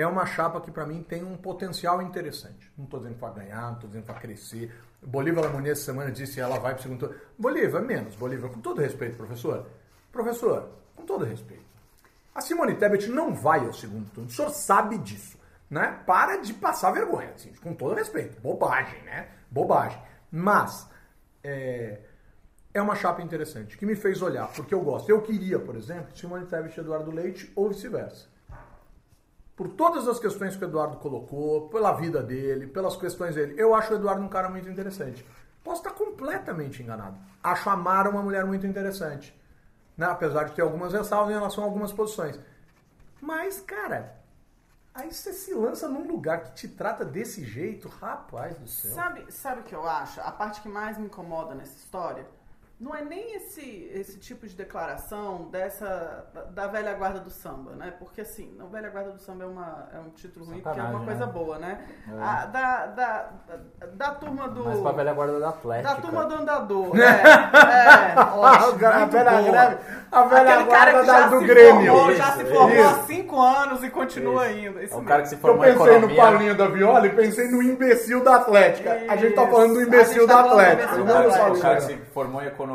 [0.00, 2.72] é uma chapa que para mim tem um potencial interessante.
[2.76, 4.74] Não estou dizendo vai ganhar, não estou dizendo vai crescer.
[5.02, 7.16] Bolívar Lamonia essa semana disse que ela vai para o segundo turno.
[7.38, 8.14] Bolívar, menos.
[8.16, 9.66] Bolívar, com todo respeito, professor.
[10.10, 11.64] Professor, com todo respeito.
[12.34, 14.28] A Simone Tebet não vai ao segundo turno.
[14.28, 15.38] O senhor sabe disso.
[15.70, 16.00] Né?
[16.04, 18.40] Para de passar vergonha, assim, com todo respeito.
[18.40, 19.28] Bobagem, né?
[19.50, 20.02] Bobagem.
[20.30, 20.88] Mas
[21.44, 22.00] é,
[22.74, 25.08] é uma chapa interessante, que me fez olhar, porque eu gosto.
[25.08, 28.28] Eu queria, por exemplo, Simone Tebet e Eduardo Leite, ou vice-versa
[29.60, 33.56] por todas as questões que o Eduardo colocou, pela vida dele, pelas questões dele.
[33.58, 35.22] Eu acho o Eduardo um cara muito interessante.
[35.62, 37.18] Posso estar completamente enganado.
[37.42, 39.38] Acho a Mara uma mulher muito interessante.
[39.98, 40.06] Né?
[40.06, 42.40] Apesar de ter algumas ressalvas em relação a algumas posições.
[43.20, 44.19] Mas, cara,
[44.94, 48.92] aí você se lança num lugar que te trata desse jeito, rapaz do céu.
[48.92, 50.20] Sabe, sabe o que eu acho?
[50.20, 52.26] A parte que mais me incomoda nessa história
[52.80, 57.72] não é nem esse, esse tipo de declaração dessa da, da velha guarda do samba,
[57.72, 57.92] né?
[57.98, 60.82] Porque assim, a velha guarda do samba é, uma, é um título ruim, porque é
[60.82, 61.32] uma coisa né?
[61.32, 61.84] boa, né?
[62.08, 62.22] É.
[62.22, 64.64] A- da, da, da, da turma do.
[64.64, 65.94] Mas pra velha guarda da da Atlética.
[66.02, 66.90] turma do andador.
[67.00, 69.78] É, é, ótimo, a velha
[70.12, 71.92] a velha Aquele cara guarda que da, já do se Grêmio.
[71.92, 73.06] Formou, já se Isso, formou há isso.
[73.06, 74.82] cinco anos e continua ainda.
[74.82, 75.04] Isso É o mesmo.
[75.08, 76.22] cara que se Eu formou em pensei no economia.
[76.22, 78.90] Paulinho da Viola e pensei no imbecil da Atlética.
[79.08, 79.88] A gente tá falando do Isso.
[79.88, 80.86] imbecil A gente da tá falando do Atlética.
[80.86, 81.40] da do O cara, Atlética.
[81.58, 81.98] o cara Paulinho.
[81.98, 82.69] que se formou em economia,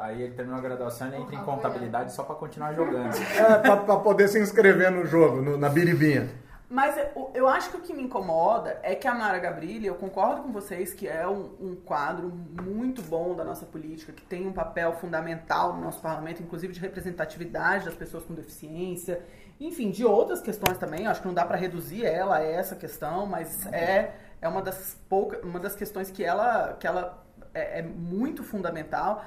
[0.00, 3.12] aí ele terminou a graduação e entra em contabilidade só pra continuar jogando.
[3.38, 6.28] É, pra, pra poder se inscrever no jogo, no- na biribinha.
[6.68, 9.94] Mas eu, eu acho que o que me incomoda é que a Mara Gabrilli, eu
[9.94, 12.32] concordo com vocês que é um, um quadro
[12.62, 16.80] muito bom da nossa política, que tem um papel fundamental no nosso parlamento, inclusive de
[16.80, 19.20] representatividade das pessoas com deficiência,
[19.60, 21.06] enfim, de outras questões também.
[21.06, 24.96] Acho que não dá para reduzir ela a essa questão, mas é, é uma das
[25.10, 27.21] poucas, uma das questões que ela, que ela
[27.54, 29.24] é, é muito fundamental.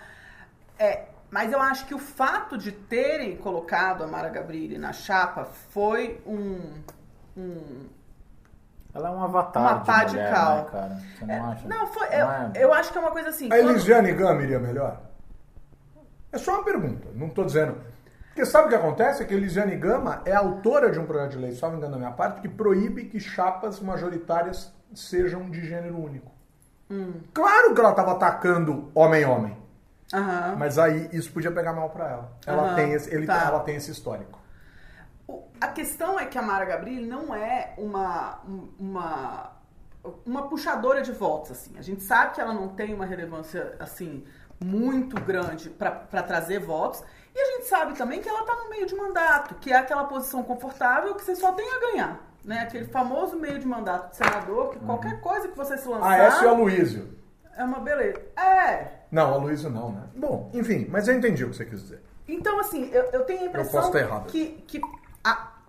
[0.77, 5.45] É, mas eu acho que o fato de terem colocado a Mara Gabrilli na chapa
[5.45, 6.81] foi um,
[7.37, 7.87] um
[8.93, 10.55] Ela é um avatar Uma de pá de mulher, cal.
[10.57, 11.01] né, cara?
[11.17, 11.67] Você não acha?
[11.67, 12.51] Não, foi, Não eu, é?
[12.55, 13.47] eu acho que é uma coisa assim.
[13.47, 15.01] A quando- Elisiane Gama iria melhor?
[16.31, 17.77] É só uma pergunta, não tô dizendo.
[18.27, 19.23] Porque sabe o que acontece?
[19.23, 21.97] É que a Elisiane Gama é autora de um projeto de lei, salvo engano da
[21.97, 26.34] minha parte, que proíbe que chapas majoritárias sejam de gênero único.
[27.33, 29.57] Claro que ela tava atacando homem-homem.
[30.13, 30.55] Aham.
[30.57, 32.31] Mas aí isso podia pegar mal pra ela.
[32.45, 33.45] Ela, Aham, tem, esse, ele, tá.
[33.45, 34.39] ela tem esse histórico.
[35.59, 38.39] A questão é que a Mara Gabrilli não é uma,
[38.79, 39.51] uma,
[40.25, 41.75] uma puxadora de votos, assim.
[41.77, 44.23] A gente sabe que ela não tem uma relevância, assim,
[44.63, 47.03] muito grande para trazer votos.
[47.33, 50.03] E a gente sabe também que ela está no meio de mandato, que é aquela
[50.05, 52.19] posição confortável que você só tem a ganhar.
[52.45, 52.59] Né?
[52.59, 56.45] Aquele famoso meio de mandato de senador, que qualquer coisa que você se lançar Aécio
[56.45, 57.17] e Aloysio.
[57.57, 58.21] é uma beleza.
[58.37, 60.03] É, Não, Aloysio não, né?
[60.15, 62.01] Bom, enfim, mas eu entendi o que você quis dizer.
[62.27, 64.27] Então, assim, eu, eu tenho a impressão errado.
[64.27, 64.79] que, que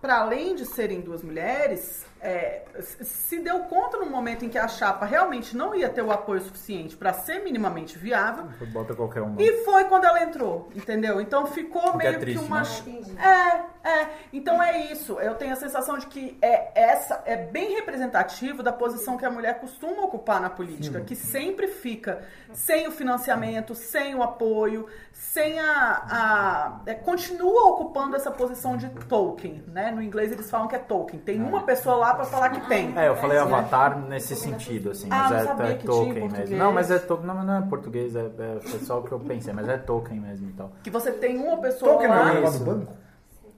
[0.01, 4.67] para além de serem duas mulheres, é, se deu conta no momento em que a
[4.67, 8.45] chapa realmente não ia ter o apoio suficiente para ser minimamente viável.
[8.73, 9.41] Bota qualquer uma.
[9.41, 11.21] E foi quando ela entrou, entendeu?
[11.21, 12.61] Então ficou é meio triste, que uma.
[12.61, 13.65] né?
[13.83, 14.09] É, é.
[14.33, 15.19] Então é isso.
[15.19, 19.29] Eu tenho a sensação de que é essa é bem representativo da posição que a
[19.29, 25.59] mulher costuma ocupar na política, que sempre fica sem o financiamento, sem o apoio, sem
[25.59, 26.03] a.
[26.09, 29.91] a- é, continua ocupando essa posição de token, né?
[29.91, 31.19] No inglês eles falam que é token.
[31.19, 32.97] Tem uma pessoa lá pra falar que tem.
[32.97, 36.57] É, eu falei avatar nesse sentido, assim, Ah, mas é, sabia é que Tolkien mesmo.
[36.57, 39.19] Não, mas é Tolkien, não, não é português, é, é, foi só o que eu
[39.19, 40.71] pensei, mas é Tolkien mesmo então.
[40.83, 42.25] Que você tem uma pessoa é o lá.
[42.33, 42.63] negócio Isso.
[42.65, 42.93] do banco?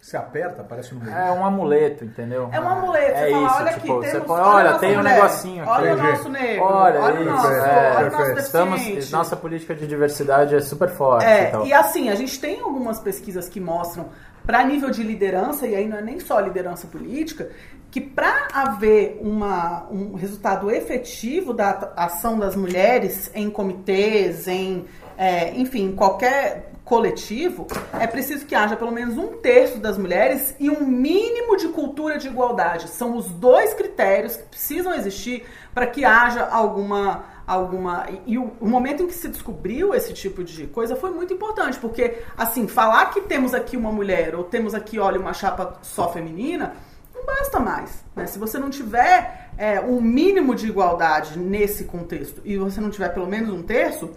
[0.01, 1.13] Você aperta, aparece no meio.
[1.13, 2.47] É um amuleto, entendeu?
[2.53, 3.17] É um amuleto.
[3.17, 5.71] Você É fala, isso, olha tipo, aqui, você temos, olha, tem um mulher, negocinho aqui.
[5.73, 6.63] Olha o nosso negro.
[6.63, 8.39] Olha, olha isso, nosso, é, olha nosso perfeito.
[8.39, 11.65] Estamos, nossa política de diversidade é super forte e É, tal.
[11.67, 14.05] e assim, a gente tem algumas pesquisas que mostram,
[14.49, 17.51] para nível de liderança, e aí não é nem só liderança política,
[17.91, 24.85] que para haver uma, um resultado efetivo da ação das mulheres em comitês, em,
[25.15, 30.71] é, enfim, qualquer coletivo, é preciso que haja pelo menos um terço das mulheres e
[30.71, 32.89] um mínimo de cultura de igualdade.
[32.89, 38.67] São os dois critérios que precisam existir para que haja alguma alguma e, o, o
[38.67, 43.07] momento em que se descobriu esse tipo de coisa foi muito importante porque assim falar
[43.07, 46.75] que temos aqui uma mulher ou temos aqui olha uma chapa só feminina
[47.11, 48.27] não basta mais né?
[48.27, 53.09] se você não tiver é, um mínimo de igualdade nesse contexto e você não tiver
[53.09, 54.11] pelo menos um terço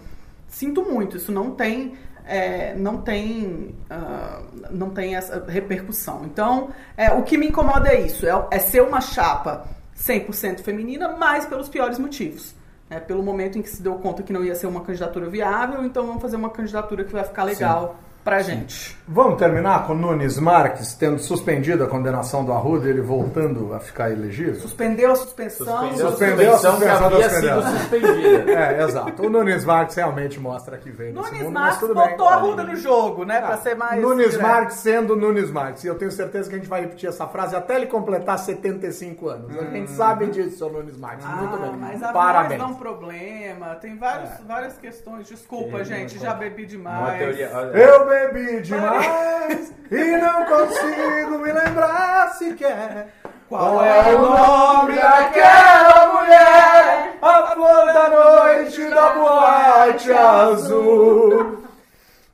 [0.47, 1.95] sinto muito isso não tem
[2.27, 6.23] é, não tem ah, não tem essa repercussão.
[6.25, 9.67] Então é, o que me incomoda é isso é, é ser uma chapa
[9.97, 12.55] 100% feminina mas pelos piores motivos
[12.93, 15.85] é, pelo momento em que se deu conta que não ia ser uma candidatura viável,
[15.85, 18.97] então vamos fazer uma candidatura que vai ficar legal pra gente.
[19.09, 23.81] Vamos terminar com Nunes Marques tendo suspendido a condenação do Arruda e ele voltando a
[23.81, 24.55] ficar elegível?
[24.55, 25.67] Suspendeu a suspensão.
[25.97, 28.53] Suspendeu a Suspendeu a suspensão que havia sido suspendida.
[28.53, 29.27] É, exato.
[29.27, 32.09] O Nunes Marques realmente mostra que veio desse Nunes mundo, mas Marques tudo bem.
[32.11, 33.41] botou a Ruda no jogo, né?
[33.41, 34.01] Pra ser mais.
[34.01, 34.43] Nunes direto.
[34.47, 35.85] Marques sendo Nunes Marques.
[35.85, 39.29] E eu tenho certeza que a gente vai repetir essa frase até ele completar 75
[39.29, 39.57] anos.
[39.59, 41.27] A gente sabe disso, seu Nunes Marques.
[41.27, 41.77] Muito Ah, bem.
[41.79, 42.61] mas a voz Parabéns.
[42.61, 43.75] dá um problema.
[43.77, 45.27] Tem vários, várias questões.
[45.29, 47.19] Desculpa, Ele gente, já bebi demais.
[47.19, 53.09] teoria, olha, Eu bebi demais e não consigo me lembrar sequer.
[53.49, 57.17] Qual é o nome daquela mulher?
[57.21, 61.63] A flor da noite da boate azul.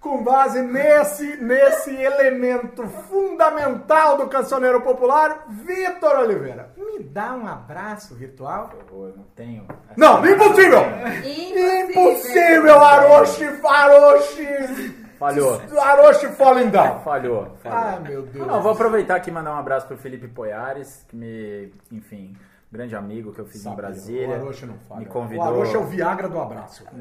[0.01, 6.71] Com base nesse, nesse elemento fundamental do cancioneiro popular, Vitor Oliveira.
[6.77, 8.71] Me dá um abraço virtual?
[8.93, 9.67] eu não tenho.
[9.97, 10.81] Não, impossível!
[11.25, 15.61] Impossível, Aroshi, Aroshi, Falhou.
[15.81, 17.01] Aroshi falling down.
[17.01, 17.57] Falhou.
[17.63, 17.79] falhou.
[17.79, 18.47] Ai, meu Deus.
[18.47, 22.37] Não, vou aproveitar aqui e mandar um abraço pro Felipe Poiares, que me, enfim,
[22.71, 24.29] grande amigo que eu fiz em Sabia, Brasília.
[24.29, 25.01] O Aroshi não fala.
[25.01, 25.45] Me convidou.
[25.45, 26.85] O Aroshi é o Viagra do abraço.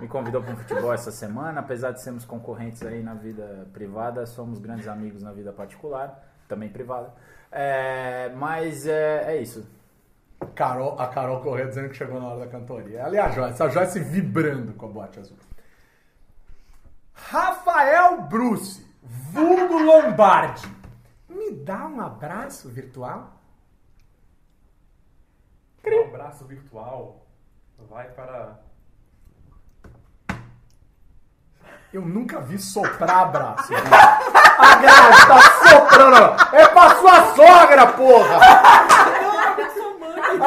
[0.00, 4.26] Me convidou para um futebol essa semana, apesar de sermos concorrentes aí na vida privada,
[4.26, 7.12] somos grandes amigos na vida particular, também privada.
[7.50, 9.66] É, mas é, é isso.
[10.54, 13.00] Carol, a Carol Corrêa dizendo que chegou na hora da cantoria.
[13.00, 13.62] Ela e a Joyce.
[13.62, 15.36] A Joyce vibrando com a boate azul.
[17.12, 20.66] Rafael Bruce, vulgo Lombardi.
[21.28, 23.32] Me dá um abraço virtual?
[25.84, 27.28] Um abraço virtual
[27.86, 28.58] vai para.
[31.92, 33.72] Eu nunca vi soprar abraço.
[33.74, 36.56] a Grazi tá soprando.
[36.56, 39.17] É pra sua sogra, porra!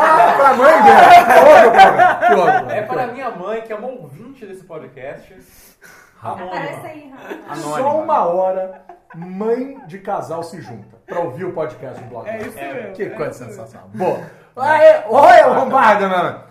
[0.01, 2.71] Ah, pra mãe dela.
[2.71, 5.77] É para minha mãe, que é uma ouvinte desse podcast.
[6.21, 7.55] Aparece aí, Rafa.
[7.55, 12.27] Só uma hora, mãe de casal se junta pra ouvir o podcast do blog.
[12.29, 12.93] É isso mesmo.
[12.93, 13.89] Que é coisa sensacional.
[13.89, 14.19] Boa.
[14.55, 16.43] Aê, olha, Lombardo, mano.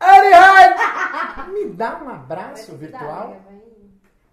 [0.00, 1.52] Ariane!
[1.52, 3.36] Me dá um abraço virtual?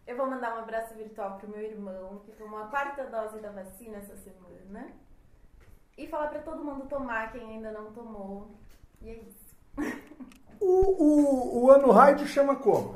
[0.05, 3.49] Eu vou mandar um abraço virtual pro meu irmão, que tomou a quarta dose da
[3.49, 4.87] vacina essa semana.
[5.97, 8.51] E falar pra todo mundo tomar quem ainda não tomou.
[9.01, 9.55] E é isso.
[10.59, 12.93] O, o, o ano Hyde chama como?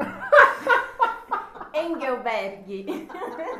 [1.74, 3.08] Engelberg.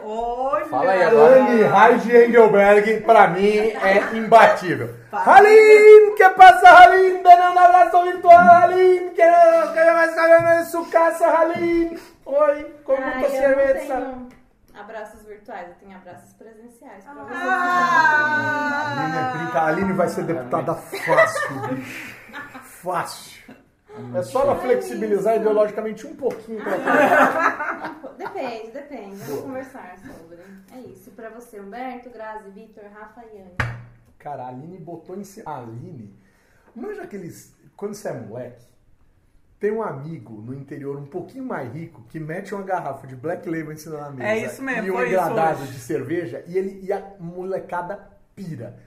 [0.04, 0.66] Olha!
[0.66, 1.42] Fala aí agora.
[1.44, 4.96] Anne Hyde Engelberg, pra mim, é imbatível.
[5.12, 7.22] Halim, que passa, Halim?
[7.22, 9.10] Dando um abraço virtual, Halim.
[9.10, 11.98] Que que mais sabendo de sua casa, Halim?
[12.26, 13.96] Oi, como Ai, tá eu não cerveja?
[13.96, 14.30] tenho
[14.80, 17.40] abraços virtuais, eu tenho abraços presenciais pra vocês.
[17.42, 19.10] Ah!
[19.34, 22.16] É brinca, a Aline vai ser deputada fácil, bicho.
[22.64, 23.56] Fácil.
[24.16, 27.96] É só ela flexibilizar ideologicamente um pouquinho pra.
[28.18, 29.16] Depende, depende.
[29.24, 30.38] Vamos conversar sobre.
[30.74, 31.12] É isso.
[31.12, 33.58] Pra você, Humberto, Grazi, Vitor, Rafa e Anne.
[34.18, 35.52] Cara, a Aline botou em cima.
[35.52, 36.16] A Aline,
[36.74, 37.54] manja aqueles.
[37.76, 38.66] Quando você é moleque,
[39.60, 43.48] tem um amigo no interior um pouquinho mais rico que mete uma garrafa de Black
[43.48, 44.30] Label em cima da mesa.
[44.30, 48.00] É isso mesmo, E um engradado de cerveja e, ele, e a molecada
[48.36, 48.78] pira.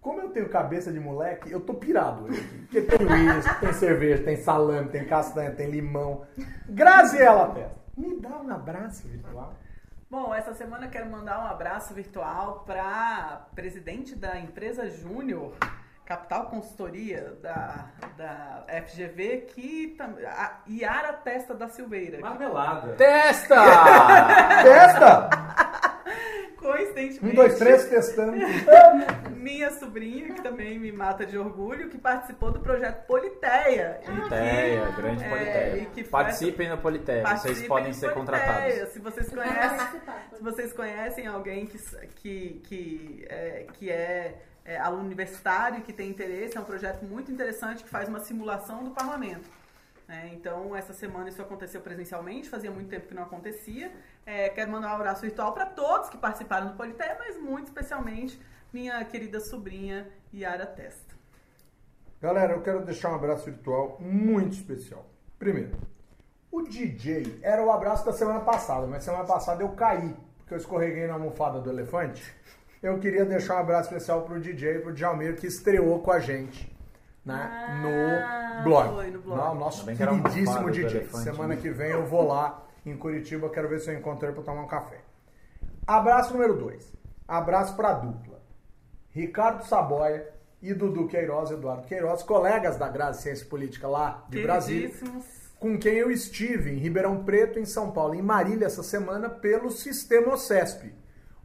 [0.00, 2.40] Como eu tenho cabeça de moleque, eu tô pirado hoje.
[2.60, 6.24] Porque tem uísque, tem cerveja, tem salame, tem castanha, tem limão.
[6.68, 9.54] Graziela Testa, me dá um abraço virtual.
[10.08, 15.54] Bom, essa semana eu quero mandar um abraço virtual para presidente da empresa Júnior,
[16.10, 19.96] Capital Consultoria da, da FGV, que
[20.26, 22.16] a Yara Testa da Silveira.
[22.16, 22.94] que Marmelada.
[22.94, 23.54] Testa!
[24.64, 25.30] Testa!
[26.56, 28.32] coincidentemente, Um, dois, três, testando.
[29.36, 34.00] minha sobrinha, que também me mata de orgulho, que participou do projeto Politeia.
[34.04, 35.76] Politeia, que- grande é, Politeia.
[35.76, 38.38] e que Participem no Politeia, vocês participem podem do ser Politeia.
[38.42, 38.88] contratados.
[38.92, 40.00] Se vocês conhecem.
[40.36, 41.78] Se vocês conhecem alguém que,
[42.16, 44.34] que, que, é, que é,
[44.70, 48.84] é aluno universitário que tem interesse, é um projeto muito interessante que faz uma simulação
[48.84, 49.48] do parlamento.
[50.08, 53.92] É, então, essa semana isso aconteceu presencialmente, fazia muito tempo que não acontecia.
[54.24, 58.40] É, quero mandar um abraço virtual para todos que participaram do Politeia, mas muito especialmente
[58.72, 61.16] minha querida sobrinha Yara Testa.
[62.20, 65.04] Galera, eu quero deixar um abraço virtual muito especial.
[65.38, 65.76] Primeiro,
[66.50, 70.58] o DJ era o abraço da semana passada, mas semana passada eu caí, porque eu
[70.58, 72.34] escorreguei na almofada do elefante.
[72.82, 76.74] Eu queria deixar um abraço especial pro DJ, pro Djalmir, que estreou com a gente
[77.24, 78.94] né, Ah, no blog.
[78.94, 79.38] foi no blog.
[79.38, 81.06] Não, nosso uma queridíssimo DJ.
[81.08, 81.60] Semana né?
[81.60, 84.62] que vem eu vou lá em Curitiba, quero ver se eu encontro ele pra tomar
[84.62, 85.00] um café.
[85.86, 86.92] Abraço número 2.
[87.28, 88.40] Abraço pra dupla.
[89.10, 90.28] Ricardo Saboia
[90.62, 94.90] e Dudu Queiroz, Eduardo Queiroz, colegas da Graça Ciência Política lá de Brasília,
[95.58, 99.70] com quem eu estive em Ribeirão Preto, em São Paulo, em Marília essa semana, pelo
[99.70, 100.94] sistema OCESP.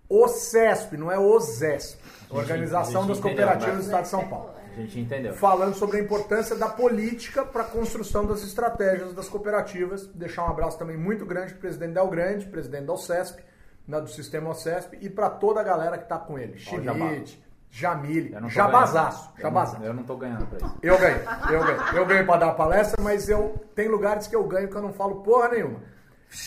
[0.09, 1.99] OCESP, não é OZESP.
[2.29, 3.81] Organização a gente das entendeu, Cooperativas do?
[3.85, 5.33] Estado de São Paulo A gente entendeu.
[5.35, 10.07] falando sobre a importância da política para a construção das estratégias das cooperativas.
[10.07, 13.43] Deixar um abraço também muito grande para o presidente Del Grande, presidente da OCESP,
[13.87, 16.53] né, do sistema OCESP, e para toda a galera que está com ele.
[16.53, 16.59] O.
[16.59, 19.31] Schmidt, Jamile, Jabazaço.
[19.37, 19.79] Eu Jabazaço.
[19.79, 20.77] não- Eu não tô ganhando pra isso.
[20.81, 21.21] Eu ganho,
[21.51, 21.81] eu ganho.
[21.93, 24.93] Eu ganho para dar palestra, mas eu tem lugares que eu ganho que eu não
[24.93, 25.79] falo porra nenhuma.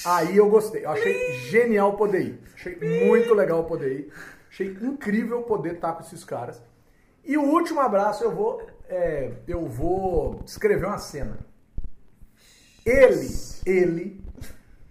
[0.05, 0.85] Aí eu gostei.
[0.85, 2.41] Eu achei genial poder ir.
[2.55, 2.77] Achei
[3.09, 4.13] muito legal poder ir.
[4.49, 6.63] Achei incrível poder estar com esses caras.
[7.25, 11.39] E o último abraço eu vou é, eu vou escrever uma cena.
[12.85, 13.29] Ele,
[13.67, 14.25] ele,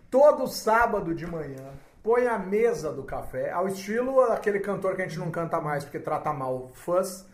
[0.09, 5.07] todo sábado de manhã, põe a mesa do café, ao estilo aquele cantor que a
[5.07, 7.25] gente não canta mais porque trata mal fãs,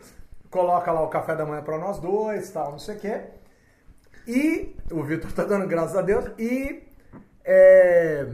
[0.49, 3.21] coloca lá o café da manhã para nós dois, tal, não sei o quê.
[4.25, 6.81] E o Vitor tá dando graças a Deus e
[7.45, 8.27] é,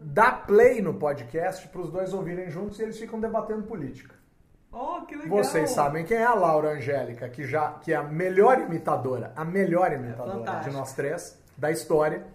[0.00, 4.14] dá play no podcast para os dois ouvirem juntos e eles ficam debatendo política.
[4.72, 5.38] Oh, que legal!
[5.38, 9.44] Vocês sabem quem é a Laura Angélica, que já que é a melhor imitadora, a
[9.44, 10.70] melhor imitadora Fantástico.
[10.70, 12.26] de nós três da história.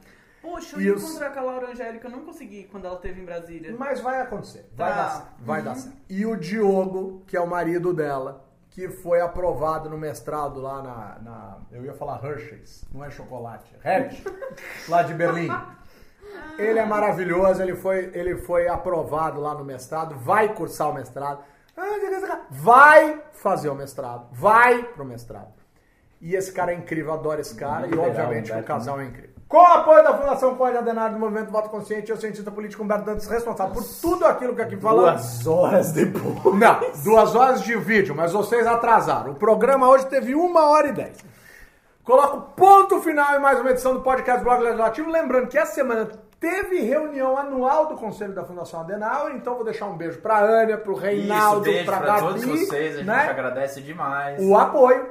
[0.42, 3.20] Poxa, eu ia os- encontrar com a Laura Angélica, eu não consegui quando ela esteve
[3.22, 3.76] em Brasília.
[3.78, 4.96] Mas vai acontecer, vai Tá.
[4.96, 5.98] dar certo, vai dar certo.
[6.10, 8.49] E o Diogo, que é o marido dela,
[8.80, 13.76] que foi aprovado no mestrado lá na, na- eu ia falar Hershey's, não é chocolate,
[13.84, 14.24] Hershey,
[14.88, 15.50] lá de Berlim.
[16.58, 21.44] Ele é maravilhoso, ele foi, ele foi aprovado lá no mestrado, vai cursar o mestrado,
[22.50, 25.54] vai fazer o mestrado, vai pro mestrado.
[26.22, 29.29] E esse cara é incrível, adoro esse cara, e obviamente o casal é incrível.
[29.50, 33.06] Com o apoio da Fundação Código Adenauer do Movimento Voto Consciente, eu, cientista político Humberto
[33.06, 35.40] Dantas, responsável por tudo aquilo que aqui falamos.
[35.40, 36.54] Duas horas depois.
[36.56, 39.32] Não, duas horas de vídeo, mas vocês atrasaram.
[39.32, 41.18] O programa hoje teve uma hora e dez.
[42.04, 45.10] Coloco ponto final em mais uma edição do podcast Blog Legislativo.
[45.10, 46.08] Lembrando que essa semana
[46.40, 50.78] teve reunião anual do Conselho da Fundação Adenauer, então vou deixar um beijo pra Ania,
[50.78, 52.22] pro Reinaldo, Isso, beijo pra pra Gabi.
[52.22, 53.28] todos vocês, a gente né?
[53.28, 54.40] agradece demais.
[54.44, 55.10] O apoio.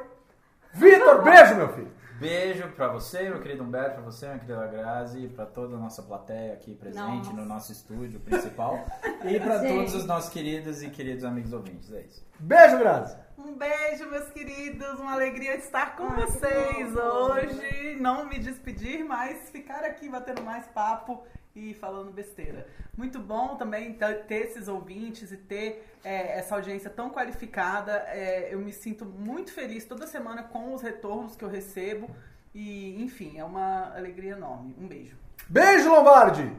[0.72, 1.97] Vitor, beijo, meu filho.
[2.18, 6.02] Beijo pra você, meu querido Humberto, pra você, minha querida Grazi, pra toda a nossa
[6.02, 7.32] plateia aqui presente Nossa.
[7.32, 8.84] no nosso estúdio principal
[9.24, 9.74] e pra Gente.
[9.74, 11.92] todos os nossos queridos e queridos amigos ouvintes.
[11.92, 12.26] É isso.
[12.40, 13.16] Beijo, Grazi.
[13.38, 14.98] Um beijo, meus queridos.
[14.98, 17.96] Uma alegria estar com Ai, vocês hoje.
[18.00, 21.22] Não me despedir, mas ficar aqui batendo mais papo
[21.58, 22.66] e falando besteira.
[22.96, 27.92] Muito bom também ter esses ouvintes e ter é, essa audiência tão qualificada.
[28.08, 32.08] É, eu me sinto muito feliz toda semana com os retornos que eu recebo.
[32.54, 34.74] E, enfim, é uma alegria enorme.
[34.78, 35.16] Um beijo.
[35.48, 36.50] Beijo, Lombardi.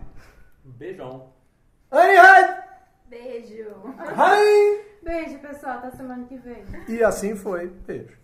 [0.63, 1.33] Beijão.
[1.91, 2.63] Anne Hyde.
[3.07, 3.95] Beijo.
[3.97, 4.85] Hi.
[5.01, 5.77] Beijo, pessoal.
[5.79, 6.63] Até semana que vem.
[6.87, 7.67] E assim foi.
[7.67, 8.17] Beijo.